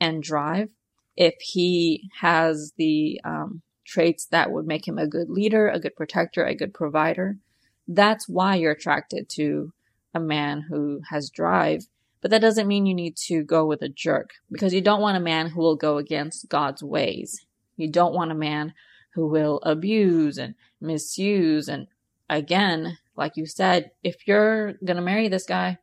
and 0.00 0.22
drive, 0.22 0.70
if 1.16 1.34
he 1.40 2.10
has 2.20 2.72
the 2.76 3.20
um, 3.24 3.62
traits 3.86 4.26
that 4.26 4.50
would 4.50 4.66
make 4.66 4.86
him 4.86 4.98
a 4.98 5.06
good 5.06 5.30
leader, 5.30 5.68
a 5.68 5.80
good 5.80 5.96
protector, 5.96 6.44
a 6.44 6.54
good 6.54 6.74
provider. 6.74 7.38
That's 7.86 8.28
why 8.28 8.56
you're 8.56 8.72
attracted 8.72 9.28
to 9.30 9.72
a 10.14 10.20
man 10.20 10.66
who 10.68 11.00
has 11.10 11.30
drive. 11.30 11.86
But 12.20 12.30
that 12.32 12.40
doesn't 12.40 12.66
mean 12.66 12.84
you 12.84 12.94
need 12.94 13.16
to 13.28 13.42
go 13.44 13.64
with 13.64 13.80
a 13.82 13.88
jerk 13.88 14.30
because 14.50 14.74
you 14.74 14.80
don't 14.80 15.00
want 15.00 15.16
a 15.16 15.20
man 15.20 15.48
who 15.48 15.60
will 15.60 15.76
go 15.76 15.98
against 15.98 16.48
God's 16.48 16.82
ways. 16.82 17.46
You 17.76 17.90
don't 17.90 18.14
want 18.14 18.32
a 18.32 18.34
man 18.34 18.74
who 19.14 19.26
will 19.26 19.58
abuse 19.62 20.38
and 20.38 20.54
misuse. 20.80 21.68
And 21.68 21.86
again, 22.28 22.98
like 23.16 23.36
you 23.36 23.46
said, 23.46 23.90
if 24.02 24.26
you're 24.26 24.74
going 24.84 24.96
to 24.96 25.02
marry 25.02 25.28
this 25.28 25.46
guy 25.46 25.78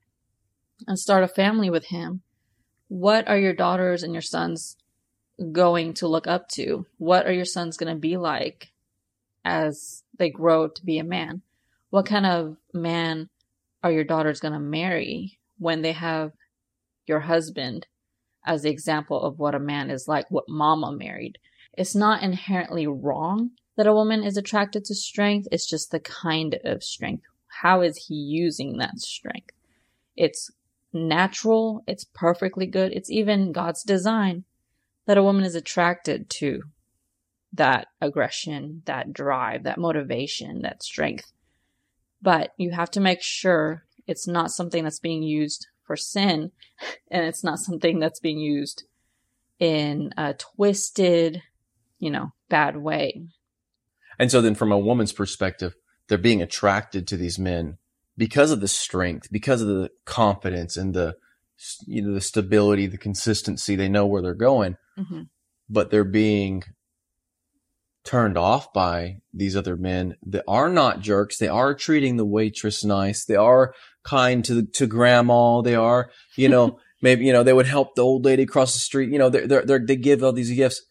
and 0.87 0.97
start 0.97 1.23
a 1.23 1.27
family 1.27 1.69
with 1.69 1.85
him, 1.85 2.21
what 2.87 3.27
are 3.27 3.37
your 3.37 3.53
daughters 3.53 4.03
and 4.03 4.13
your 4.13 4.21
sons 4.21 4.77
going 5.51 5.93
to 5.95 6.07
look 6.07 6.27
up 6.27 6.47
to? 6.49 6.85
What 6.97 7.25
are 7.25 7.33
your 7.33 7.45
sons 7.45 7.77
going 7.77 7.93
to 7.93 7.99
be 7.99 8.17
like 8.17 8.71
as 9.43 10.03
they 10.17 10.29
grow 10.29 10.67
to 10.67 10.85
be 10.85 10.97
a 10.97 11.03
man? 11.03 11.41
What 11.89 12.05
kind 12.05 12.25
of 12.25 12.57
man 12.73 13.29
are 13.83 13.91
your 13.91 14.03
daughters 14.03 14.39
going 14.39 14.53
to 14.53 14.59
marry 14.59 15.39
when 15.57 15.81
they 15.81 15.93
have 15.93 16.31
your 17.07 17.21
husband 17.21 17.87
as 18.45 18.61
the 18.61 18.69
example 18.69 19.21
of 19.21 19.39
what 19.39 19.55
a 19.55 19.59
man 19.59 19.89
is 19.89 20.07
like, 20.07 20.29
what 20.29 20.45
mama 20.47 20.91
married? 20.91 21.37
It's 21.77 21.95
not 21.95 22.23
inherently 22.23 22.87
wrong 22.87 23.51
that 23.75 23.87
a 23.87 23.93
woman 23.93 24.23
is 24.23 24.37
attracted 24.37 24.85
to 24.85 24.95
strength. 24.95 25.47
It's 25.51 25.69
just 25.69 25.91
the 25.91 25.99
kind 25.99 26.59
of 26.63 26.83
strength. 26.83 27.23
How 27.61 27.81
is 27.81 28.05
he 28.07 28.15
using 28.15 28.77
that 28.77 28.99
strength? 28.99 29.51
It's 30.15 30.51
natural. 30.93 31.83
It's 31.87 32.05
perfectly 32.05 32.65
good. 32.65 32.93
It's 32.93 33.11
even 33.11 33.51
God's 33.51 33.83
design 33.83 34.45
that 35.05 35.17
a 35.17 35.23
woman 35.23 35.43
is 35.43 35.55
attracted 35.55 36.29
to 36.29 36.63
that 37.53 37.87
aggression, 38.01 38.81
that 38.85 39.13
drive, 39.13 39.63
that 39.63 39.77
motivation, 39.77 40.61
that 40.61 40.83
strength. 40.83 41.31
But 42.21 42.51
you 42.57 42.71
have 42.71 42.91
to 42.91 42.99
make 42.99 43.21
sure 43.21 43.83
it's 44.07 44.27
not 44.27 44.51
something 44.51 44.83
that's 44.83 44.99
being 44.99 45.23
used 45.23 45.67
for 45.85 45.95
sin 45.95 46.51
and 47.11 47.25
it's 47.25 47.43
not 47.43 47.59
something 47.59 47.99
that's 47.99 48.19
being 48.19 48.39
used 48.39 48.83
in 49.59 50.11
a 50.17 50.33
twisted, 50.33 51.41
you 51.99 52.11
know, 52.11 52.31
bad 52.49 52.77
way. 52.77 53.27
And 54.17 54.31
so 54.31 54.41
then 54.41 54.55
from 54.55 54.71
a 54.71 54.79
woman's 54.79 55.11
perspective, 55.11 55.75
they're 56.07 56.17
being 56.17 56.41
attracted 56.41 57.07
to 57.07 57.17
these 57.17 57.39
men 57.39 57.77
because 58.17 58.51
of 58.51 58.61
the 58.61 58.67
strength, 58.67 59.27
because 59.31 59.61
of 59.61 59.67
the 59.67 59.89
confidence 60.05 60.77
and 60.77 60.93
the, 60.93 61.15
you 61.85 62.01
know, 62.01 62.13
the 62.13 62.21
stability, 62.21 62.87
the 62.87 62.97
consistency. 62.97 63.75
They 63.75 63.89
know 63.89 64.05
where 64.05 64.21
they're 64.21 64.33
going, 64.33 64.77
mm-hmm. 64.97 65.23
but 65.69 65.91
they're 65.91 66.03
being 66.03 66.63
turned 68.03 68.37
off 68.37 68.71
by 68.71 69.17
these 69.33 69.55
other 69.55 69.75
men 69.75 70.15
that 70.27 70.43
are 70.47 70.69
not 70.69 71.01
jerks. 71.01 71.37
They 71.37 71.47
are 71.47 71.73
treating 71.73 72.17
the 72.17 72.25
waitress 72.25 72.83
nice. 72.83 73.25
They 73.25 73.35
are 73.35 73.73
kind 74.03 74.45
to, 74.45 74.63
to 74.63 74.85
grandma. 74.85 75.61
They 75.61 75.75
are, 75.75 76.11
you 76.35 76.47
know, 76.47 76.79
maybe, 77.01 77.25
you 77.25 77.33
know, 77.33 77.43
they 77.43 77.53
would 77.53 77.65
help 77.65 77.95
the 77.95 78.03
old 78.03 78.23
lady 78.23 78.43
across 78.43 78.73
the 78.73 78.79
street. 78.79 79.11
You 79.11 79.17
know, 79.17 79.29
they're, 79.29 79.47
they're, 79.47 79.65
they're, 79.65 79.85
they 79.85 79.95
give 79.95 80.23
all 80.23 80.33
these 80.33 80.51
gifts 80.51 80.81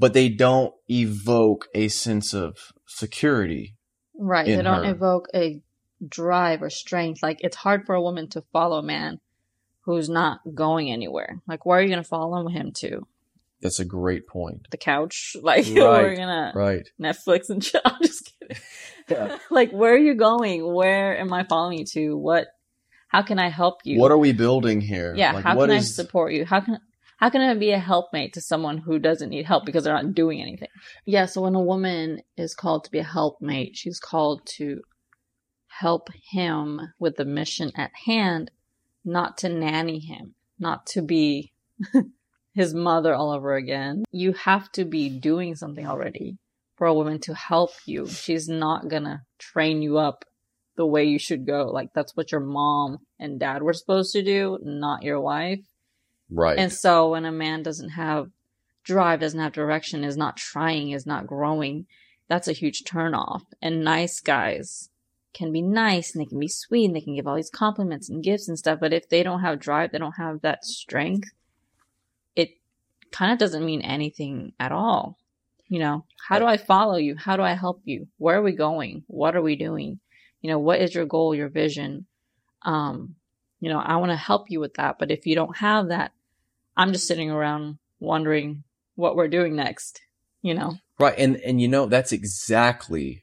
but 0.00 0.14
they 0.14 0.30
don't 0.30 0.72
evoke 0.88 1.68
a 1.74 1.88
sense 1.88 2.32
of 2.32 2.72
security. 2.86 3.76
Right. 4.18 4.46
They 4.46 4.62
don't 4.62 4.84
her. 4.84 4.90
evoke 4.90 5.28
a 5.34 5.60
drive 6.06 6.62
or 6.62 6.70
strength. 6.70 7.22
Like 7.22 7.38
it's 7.40 7.56
hard 7.56 7.84
for 7.84 7.94
a 7.94 8.02
woman 8.02 8.28
to 8.30 8.42
follow 8.52 8.78
a 8.78 8.82
man 8.82 9.20
who's 9.82 10.08
not 10.08 10.40
going 10.54 10.90
anywhere. 10.90 11.42
Like 11.46 11.66
where 11.66 11.78
are 11.78 11.82
you 11.82 11.88
going 11.88 12.02
to 12.02 12.08
follow 12.08 12.48
him 12.48 12.72
to? 12.76 13.06
That's 13.60 13.78
a 13.78 13.84
great 13.84 14.26
point. 14.26 14.68
The 14.70 14.78
couch, 14.78 15.36
like 15.42 15.66
right, 15.66 15.76
we're 15.76 16.16
gonna 16.16 16.52
right 16.54 16.88
Netflix 16.98 17.50
and 17.50 17.62
chill. 17.62 17.82
I'm 17.84 18.02
just 18.02 18.32
kidding. 18.40 18.56
Yeah. 19.06 19.36
like 19.50 19.70
where 19.70 19.92
are 19.92 19.98
you 19.98 20.14
going? 20.14 20.72
Where 20.72 21.18
am 21.18 21.30
I 21.30 21.44
following 21.44 21.80
you 21.80 21.84
to? 21.92 22.16
What? 22.16 22.46
How 23.08 23.20
can 23.20 23.38
I 23.38 23.50
help 23.50 23.80
you? 23.84 24.00
What 24.00 24.12
are 24.12 24.16
we 24.16 24.32
building 24.32 24.80
here? 24.80 25.14
Yeah. 25.14 25.32
Like, 25.32 25.44
how 25.44 25.56
can 25.56 25.72
is... 25.72 25.90
I 25.90 26.02
support 26.02 26.32
you? 26.32 26.46
How 26.46 26.60
can 26.60 26.78
how 27.20 27.28
can 27.28 27.42
I 27.42 27.52
be 27.52 27.70
a 27.72 27.78
helpmate 27.78 28.32
to 28.32 28.40
someone 28.40 28.78
who 28.78 28.98
doesn't 28.98 29.28
need 29.28 29.44
help 29.44 29.66
because 29.66 29.84
they're 29.84 29.92
not 29.92 30.14
doing 30.14 30.40
anything? 30.40 30.68
Yeah, 31.04 31.26
so 31.26 31.42
when 31.42 31.54
a 31.54 31.60
woman 31.60 32.22
is 32.38 32.54
called 32.54 32.84
to 32.84 32.90
be 32.90 32.98
a 32.98 33.04
helpmate, 33.04 33.76
she's 33.76 34.00
called 34.00 34.46
to 34.56 34.80
help 35.68 36.08
him 36.30 36.80
with 36.98 37.16
the 37.16 37.26
mission 37.26 37.72
at 37.76 37.90
hand, 38.06 38.50
not 39.04 39.36
to 39.38 39.50
nanny 39.50 39.98
him, 39.98 40.34
not 40.58 40.86
to 40.86 41.02
be 41.02 41.52
his 42.54 42.72
mother 42.72 43.14
all 43.14 43.32
over 43.32 43.54
again. 43.54 44.04
You 44.10 44.32
have 44.32 44.72
to 44.72 44.86
be 44.86 45.10
doing 45.10 45.56
something 45.56 45.86
already 45.86 46.38
for 46.76 46.86
a 46.86 46.94
woman 46.94 47.20
to 47.20 47.34
help 47.34 47.72
you. 47.84 48.08
She's 48.08 48.48
not 48.48 48.88
gonna 48.88 49.24
train 49.38 49.82
you 49.82 49.98
up 49.98 50.24
the 50.76 50.86
way 50.86 51.04
you 51.04 51.18
should 51.18 51.46
go. 51.46 51.66
Like 51.66 51.90
that's 51.94 52.16
what 52.16 52.32
your 52.32 52.40
mom 52.40 53.00
and 53.18 53.38
dad 53.38 53.62
were 53.62 53.74
supposed 53.74 54.14
to 54.14 54.22
do, 54.22 54.58
not 54.62 55.02
your 55.02 55.20
wife. 55.20 55.60
Right. 56.30 56.58
And 56.58 56.72
so 56.72 57.10
when 57.10 57.24
a 57.24 57.32
man 57.32 57.62
doesn't 57.62 57.90
have 57.90 58.30
drive, 58.84 59.20
doesn't 59.20 59.40
have 59.40 59.52
direction, 59.52 60.04
is 60.04 60.16
not 60.16 60.36
trying, 60.36 60.90
is 60.90 61.06
not 61.06 61.26
growing, 61.26 61.86
that's 62.28 62.48
a 62.48 62.52
huge 62.52 62.84
turnoff. 62.84 63.42
And 63.60 63.84
nice 63.84 64.20
guys 64.20 64.90
can 65.32 65.52
be 65.52 65.62
nice 65.62 66.14
and 66.14 66.20
they 66.20 66.28
can 66.28 66.38
be 66.38 66.48
sweet 66.48 66.86
and 66.86 66.94
they 66.94 67.00
can 67.00 67.14
give 67.14 67.26
all 67.26 67.36
these 67.36 67.50
compliments 67.50 68.08
and 68.08 68.22
gifts 68.22 68.48
and 68.48 68.58
stuff. 68.58 68.80
But 68.80 68.92
if 68.92 69.08
they 69.08 69.22
don't 69.22 69.40
have 69.40 69.60
drive, 69.60 69.92
they 69.92 69.98
don't 69.98 70.12
have 70.12 70.40
that 70.42 70.64
strength, 70.64 71.30
it 72.36 72.50
kind 73.10 73.32
of 73.32 73.38
doesn't 73.38 73.64
mean 73.64 73.82
anything 73.82 74.52
at 74.58 74.72
all. 74.72 75.18
You 75.68 75.78
know, 75.78 76.04
how 76.28 76.38
do 76.38 76.46
I 76.46 76.56
follow 76.56 76.96
you? 76.96 77.16
How 77.16 77.36
do 77.36 77.42
I 77.42 77.52
help 77.52 77.82
you? 77.84 78.08
Where 78.18 78.38
are 78.38 78.42
we 78.42 78.52
going? 78.52 79.04
What 79.06 79.36
are 79.36 79.42
we 79.42 79.54
doing? 79.54 80.00
You 80.40 80.50
know, 80.50 80.58
what 80.58 80.80
is 80.80 80.94
your 80.94 81.06
goal, 81.06 81.34
your 81.34 81.48
vision? 81.48 82.06
Um, 82.62 83.14
you 83.60 83.68
know, 83.68 83.78
I 83.78 83.96
want 83.96 84.10
to 84.10 84.16
help 84.16 84.50
you 84.50 84.58
with 84.58 84.74
that. 84.74 84.98
But 84.98 85.10
if 85.12 85.26
you 85.26 85.36
don't 85.36 85.56
have 85.58 85.88
that, 85.88 86.12
I'm 86.80 86.94
just 86.94 87.06
sitting 87.06 87.30
around 87.30 87.76
wondering 87.98 88.64
what 88.94 89.14
we're 89.14 89.28
doing 89.28 89.54
next, 89.54 90.00
you 90.40 90.54
know? 90.54 90.78
Right. 90.98 91.14
And, 91.18 91.36
and 91.36 91.60
you 91.60 91.68
know, 91.68 91.84
that's 91.84 92.10
exactly 92.10 93.22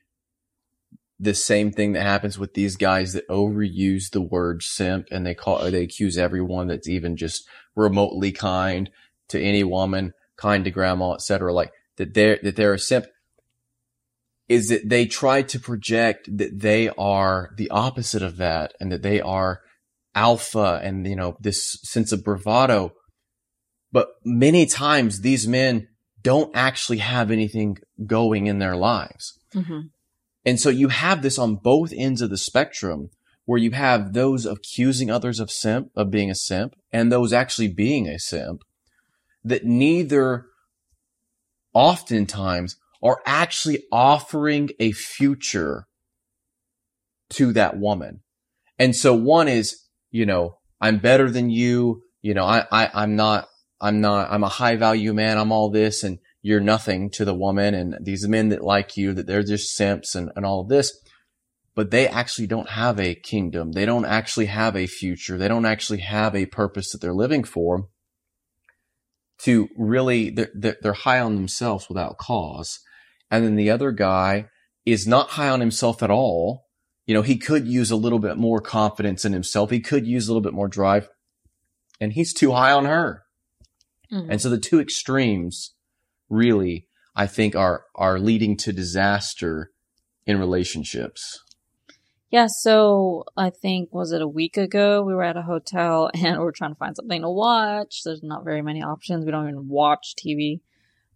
the 1.20 1.34
same 1.34 1.72
thing 1.72 1.94
that 1.94 2.04
happens 2.04 2.38
with 2.38 2.54
these 2.54 2.76
guys 2.76 3.14
that 3.14 3.28
overuse 3.30 4.12
the 4.12 4.22
word 4.22 4.62
simp 4.62 5.08
and 5.10 5.26
they 5.26 5.34
call, 5.34 5.72
they 5.72 5.82
accuse 5.82 6.20
everyone 6.20 6.68
that's 6.68 6.88
even 6.88 7.18
just 7.18 7.48
remotely 7.76 8.32
kind 8.32 8.92
to 9.30 9.42
any 9.42 9.64
woman, 9.64 10.14
kind 10.36 10.64
to 10.66 10.70
grandma, 10.70 11.14
etc. 11.14 11.52
Like 11.52 11.74
that 11.96 12.14
they're, 12.14 12.38
that 12.44 12.58
they're 12.58 12.76
a 12.76 12.80
simp 12.80 13.08
is 14.48 14.70
that 14.70 14.88
they 14.88 15.08
try 15.08 15.42
to 15.42 15.60
project 15.60 16.30
that 16.38 16.60
they 16.60 16.90
are 16.90 17.50
the 17.58 17.72
opposite 17.72 18.22
of 18.22 18.38
that 18.38 18.76
and 18.80 18.92
that 18.92 19.02
they 19.02 19.20
are 19.20 19.62
alpha 20.14 20.80
and, 20.84 21.08
you 21.08 21.16
know, 21.16 21.36
this 21.40 21.80
sense 21.82 22.12
of 22.12 22.24
bravado 22.24 22.94
but 23.92 24.10
many 24.24 24.66
times 24.66 25.22
these 25.22 25.48
men 25.48 25.88
don't 26.22 26.56
actually 26.56 26.98
have 26.98 27.32
anything 27.32 27.78
going 28.06 28.48
in 28.48 28.60
their 28.60 28.76
lives. 28.76 29.40
Mm-hmm. 29.54 29.80
And 30.46 30.60
so 30.60 30.70
you 30.70 30.90
have 30.90 31.22
this 31.22 31.38
on 31.38 31.56
both 31.56 31.94
ends 31.96 32.22
of 32.22 32.30
the 32.30 32.38
spectrum 32.38 33.10
where 33.46 33.60
you 33.60 33.72
have 33.72 34.14
those 34.14 34.46
accusing 34.46 35.10
others 35.10 35.40
of 35.40 35.50
simp, 35.50 35.90
of 35.96 36.12
being 36.12 36.30
a 36.30 36.36
simp, 36.36 36.76
and 36.92 37.12
those 37.12 37.32
actually 37.32 37.70
being 37.70 38.08
a 38.08 38.20
simp 38.20 38.62
that 39.44 39.66
neither 39.66 40.48
oftentimes 41.74 42.76
are 43.02 43.22
actually 43.26 43.84
offering 43.92 44.70
a 44.80 44.92
future 44.92 45.88
to 47.30 47.54
that 47.54 47.78
woman. 47.78 48.22
And 48.80 48.96
so 48.96 49.14
one 49.14 49.48
is, 49.48 49.82
you 50.12 50.26
know, 50.26 50.58
I'm 50.82 50.98
better 50.98 51.30
than 51.30 51.50
you. 51.50 52.04
You 52.22 52.34
know, 52.34 52.46
I, 52.46 52.66
I, 52.72 52.90
I'm 52.94 53.16
not, 53.16 53.48
I'm 53.80 54.02
not, 54.02 54.32
I'm 54.32 54.44
a 54.44 54.50
high 54.50 54.76
value 54.76 55.14
man. 55.14 55.38
I'm 55.38 55.52
all 55.52 55.70
this 55.70 56.04
and 56.04 56.20
you're 56.42 56.60
nothing 56.60 57.10
to 57.12 57.26
the 57.26 57.34
woman 57.34 57.74
and 57.74 57.98
these 58.02 58.28
men 58.28 58.50
that 58.50 58.64
like 58.64 58.98
you, 58.98 59.14
that 59.14 59.28
they're 59.28 59.44
just 59.44 59.76
simps 59.76 60.16
and, 60.16 60.32
and 60.36 60.46
all 60.46 60.62
of 60.62 60.70
this. 60.70 61.00
But 61.76 61.92
they 61.92 62.08
actually 62.08 62.48
don't 62.48 62.70
have 62.70 63.00
a 63.00 63.14
kingdom. 63.14 63.74
They 63.74 63.86
don't 63.86 64.06
actually 64.06 64.48
have 64.48 64.76
a 64.76 64.88
future. 64.88 65.38
They 65.38 65.48
don't 65.48 65.66
actually 65.66 66.00
have 66.00 66.36
a 66.36 66.48
purpose 66.48 66.92
that 66.92 67.02
they're 67.02 67.14
living 67.14 67.44
for 67.44 67.90
to 69.40 69.70
really, 69.78 70.32
they're, 70.32 70.78
they're 70.82 70.94
high 70.94 71.20
on 71.20 71.36
themselves 71.36 71.88
without 71.88 72.18
cause. 72.18 72.80
And 73.30 73.46
then 73.46 73.56
the 73.56 73.70
other 73.70 73.92
guy 73.92 74.48
is 74.86 75.06
not 75.06 75.32
high 75.32 75.50
on 75.50 75.60
himself 75.60 76.02
at 76.02 76.10
all. 76.10 76.66
You 77.06 77.14
know, 77.14 77.22
he 77.22 77.38
could 77.38 77.68
use 77.68 77.92
a 77.92 77.96
little 77.96 78.20
bit 78.20 78.38
more 78.38 78.60
confidence 78.60 79.24
in 79.24 79.34
himself. 79.34 79.70
He 79.70 79.80
could 79.80 80.08
use 80.08 80.28
a 80.28 80.32
little 80.32 80.42
bit 80.42 80.54
more 80.54 80.68
drive 80.68 81.10
and 82.00 82.14
he's 82.14 82.34
too 82.34 82.54
high 82.54 82.72
on 82.72 82.86
her. 82.86 83.24
Mm-hmm. 84.12 84.32
And 84.32 84.42
so 84.42 84.50
the 84.50 84.58
two 84.58 84.80
extremes 84.80 85.74
really, 86.30 86.88
I 87.16 87.28
think 87.28 87.56
are, 87.56 87.86
are 87.96 88.20
leading 88.20 88.58
to 88.58 88.74
disaster 88.74 89.72
in 90.26 90.40
relationships. 90.40 91.44
Yeah, 92.30 92.48
so 92.50 93.24
I 93.38 93.50
think 93.50 93.94
was 93.94 94.12
it 94.12 94.22
a 94.22 94.28
week 94.28 94.58
ago 94.58 95.02
we 95.02 95.14
were 95.14 95.24
at 95.24 95.38
a 95.38 95.42
hotel 95.42 96.12
and 96.14 96.40
we 96.40 96.46
are 96.46 96.52
trying 96.52 96.72
to 96.72 96.78
find 96.78 96.96
something 96.96 97.22
to 97.22 97.30
watch. 97.30 98.02
There's 98.04 98.24
not 98.24 98.44
very 98.44 98.62
many 98.62 98.84
options. 98.84 99.26
We 99.26 99.32
don't 99.32 99.48
even 99.48 99.68
watch 99.68 100.16
TV. 100.16 100.60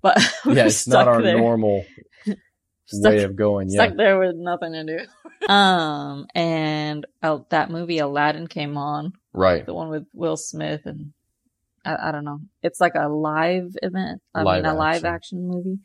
But 0.01 0.17
yeah, 0.45 0.65
it's 0.65 0.87
not 0.87 1.07
our 1.07 1.21
there. 1.21 1.37
normal 1.37 1.85
stuck, 2.85 3.11
way 3.11 3.23
of 3.23 3.35
going. 3.35 3.69
Yeah. 3.69 3.85
Stuck 3.85 3.97
there 3.97 4.17
with 4.17 4.35
nothing 4.35 4.73
to 4.73 4.83
do. 4.83 5.53
um, 5.53 6.27
and 6.33 7.05
uh, 7.21 7.39
that 7.49 7.69
movie 7.69 7.99
Aladdin 7.99 8.47
came 8.47 8.77
on. 8.77 9.13
Right. 9.33 9.65
The 9.65 9.73
one 9.73 9.89
with 9.89 10.07
Will 10.13 10.37
Smith 10.37 10.81
and 10.85 11.13
I, 11.85 12.09
I 12.09 12.11
don't 12.11 12.25
know. 12.25 12.39
It's 12.63 12.79
like 12.79 12.95
a 12.95 13.07
live 13.07 13.75
event. 13.81 14.21
I 14.33 14.43
live 14.43 14.63
mean, 14.63 14.71
a 14.71 14.75
live 14.75 15.05
action 15.05 15.47
movie. 15.47 15.79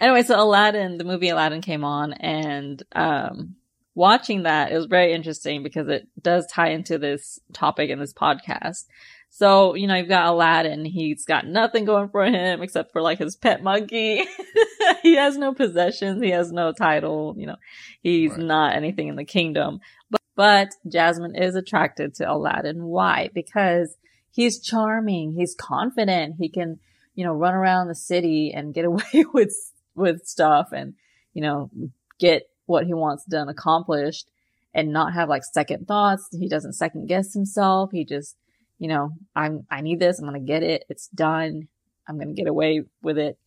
Anyway, 0.00 0.22
so 0.22 0.40
Aladdin, 0.40 0.98
the 0.98 1.04
movie 1.04 1.30
Aladdin 1.30 1.62
came 1.62 1.84
on 1.84 2.12
and, 2.12 2.82
um, 2.94 3.56
watching 3.94 4.44
that, 4.44 4.70
it 4.70 4.76
was 4.76 4.86
very 4.86 5.12
interesting 5.12 5.62
because 5.62 5.88
it 5.88 6.06
does 6.22 6.46
tie 6.46 6.70
into 6.70 6.98
this 6.98 7.40
topic 7.52 7.90
in 7.90 7.98
this 7.98 8.12
podcast. 8.12 8.84
So, 9.30 9.74
you 9.74 9.86
know, 9.86 9.96
you've 9.96 10.08
got 10.08 10.26
Aladdin. 10.26 10.84
He's 10.84 11.24
got 11.24 11.46
nothing 11.46 11.84
going 11.84 12.08
for 12.08 12.24
him 12.24 12.62
except 12.62 12.92
for 12.92 13.02
like 13.02 13.18
his 13.18 13.36
pet 13.36 13.62
monkey. 13.62 14.24
he 15.02 15.16
has 15.16 15.36
no 15.36 15.52
possessions. 15.52 16.22
He 16.22 16.30
has 16.30 16.50
no 16.52 16.72
title. 16.72 17.34
You 17.36 17.48
know, 17.48 17.56
he's 18.00 18.30
right. 18.30 18.40
not 18.40 18.76
anything 18.76 19.08
in 19.08 19.16
the 19.16 19.24
kingdom. 19.24 19.80
But, 20.10 20.22
but 20.34 20.68
Jasmine 20.90 21.34
is 21.34 21.56
attracted 21.56 22.14
to 22.14 22.32
Aladdin. 22.32 22.84
Why? 22.84 23.30
Because 23.34 23.96
he's 24.30 24.60
charming. 24.60 25.32
He's 25.32 25.54
confident. 25.54 26.36
He 26.38 26.48
can, 26.48 26.78
you 27.14 27.24
know, 27.24 27.32
run 27.32 27.54
around 27.54 27.88
the 27.88 27.94
city 27.94 28.52
and 28.54 28.74
get 28.74 28.84
away 28.84 29.24
with, 29.32 29.54
with 29.94 30.26
stuff 30.26 30.68
and, 30.72 30.94
you 31.32 31.42
know, 31.42 31.70
get 32.18 32.48
what 32.66 32.86
he 32.86 32.94
wants 32.94 33.24
done 33.24 33.48
accomplished 33.48 34.28
and 34.74 34.92
not 34.92 35.14
have 35.14 35.28
like 35.28 35.42
second 35.44 35.88
thoughts. 35.88 36.28
He 36.32 36.48
doesn't 36.48 36.74
second 36.74 37.06
guess 37.06 37.32
himself. 37.32 37.90
He 37.92 38.04
just, 38.04 38.36
you 38.78 38.88
know, 38.88 39.10
I'm, 39.34 39.66
I 39.70 39.80
need 39.80 40.00
this. 40.00 40.18
I'm 40.18 40.28
going 40.28 40.40
to 40.40 40.46
get 40.46 40.62
it. 40.62 40.84
It's 40.88 41.08
done. 41.08 41.68
I'm 42.06 42.16
going 42.16 42.28
to 42.28 42.40
get 42.40 42.48
away 42.48 42.82
with 43.02 43.18
it. 43.18 43.38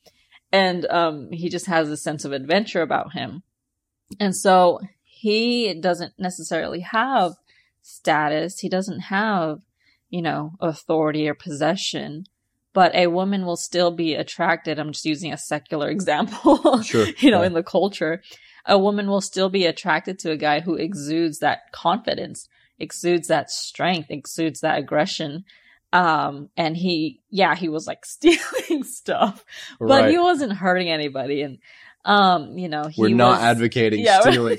And, 0.52 0.86
um, 0.88 1.32
he 1.32 1.50
just 1.50 1.68
has 1.68 1.90
a 1.90 1.96
sense 1.96 2.26
of 2.26 2.34
adventure 2.34 2.82
about 2.82 3.14
him. 3.14 3.44
And 4.20 4.36
so 4.36 4.82
he 5.04 5.74
doesn't 5.74 6.14
necessarily 6.18 6.82
have 6.82 7.34
status. 7.82 8.60
He 8.60 8.70
doesn't 8.70 9.00
have, 9.02 9.62
you 10.12 10.22
know, 10.22 10.52
authority 10.60 11.28
or 11.28 11.34
possession, 11.34 12.26
but 12.74 12.94
a 12.94 13.08
woman 13.08 13.46
will 13.46 13.58
still 13.58 13.90
be 13.90 14.14
attracted. 14.14 14.78
I'm 14.78 14.92
just 14.92 15.06
using 15.06 15.34
a 15.34 15.38
secular 15.38 15.90
example, 15.98 16.84
sure. 16.84 17.08
you 17.18 17.32
know, 17.32 17.42
yeah. 17.42 17.48
in 17.48 17.54
the 17.54 17.64
culture. 17.64 18.22
A 18.68 18.78
woman 18.78 19.08
will 19.08 19.22
still 19.22 19.50
be 19.50 19.66
attracted 19.66 20.20
to 20.20 20.30
a 20.30 20.38
guy 20.38 20.60
who 20.60 20.76
exudes 20.76 21.40
that 21.40 21.72
confidence 21.72 22.48
exudes 22.82 23.28
that 23.28 23.50
strength, 23.50 24.10
exudes 24.10 24.62
that 24.62 24.78
aggression. 24.80 25.46
Um, 25.94 26.50
and 26.58 26.76
he, 26.76 27.22
yeah, 27.30 27.56
he 27.56 27.70
was 27.70 27.88
like 27.88 28.06
stealing 28.06 28.84
stuff, 28.84 29.46
but 29.80 30.02
right. 30.02 30.10
he 30.10 30.18
wasn't 30.18 30.54
hurting 30.54 30.90
anybody. 30.90 31.44
And, 31.44 31.60
um, 32.04 32.58
you 32.58 32.70
know, 32.70 32.90
we're 32.98 33.16
not 33.16 33.40
was, 33.40 33.44
advocating 33.44 34.02
yeah, 34.02 34.22
stealing. 34.22 34.58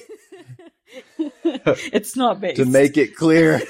it's 1.17 2.17
not 2.17 2.41
based. 2.41 2.57
to 2.57 2.65
make 2.65 2.97
it 2.97 3.17
clear. 3.17 3.61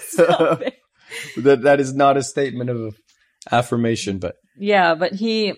That, 1.36 1.62
that 1.62 1.80
is 1.80 1.94
not 1.94 2.16
a 2.16 2.22
statement 2.22 2.70
of 2.70 2.96
affirmation, 3.50 4.18
but 4.18 4.36
yeah, 4.56 4.94
but 4.94 5.14
he, 5.14 5.54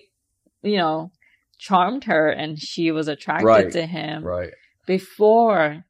you 0.63 0.79
know, 0.79 1.11
charmed 1.59 2.05
her 2.05 2.29
and 2.29 2.59
she 2.59 2.91
was 2.91 3.09
attracted 3.09 3.47
right. 3.47 3.73
to 3.73 3.87
him. 3.87 4.25
Right. 4.25 4.51
Before 4.87 5.85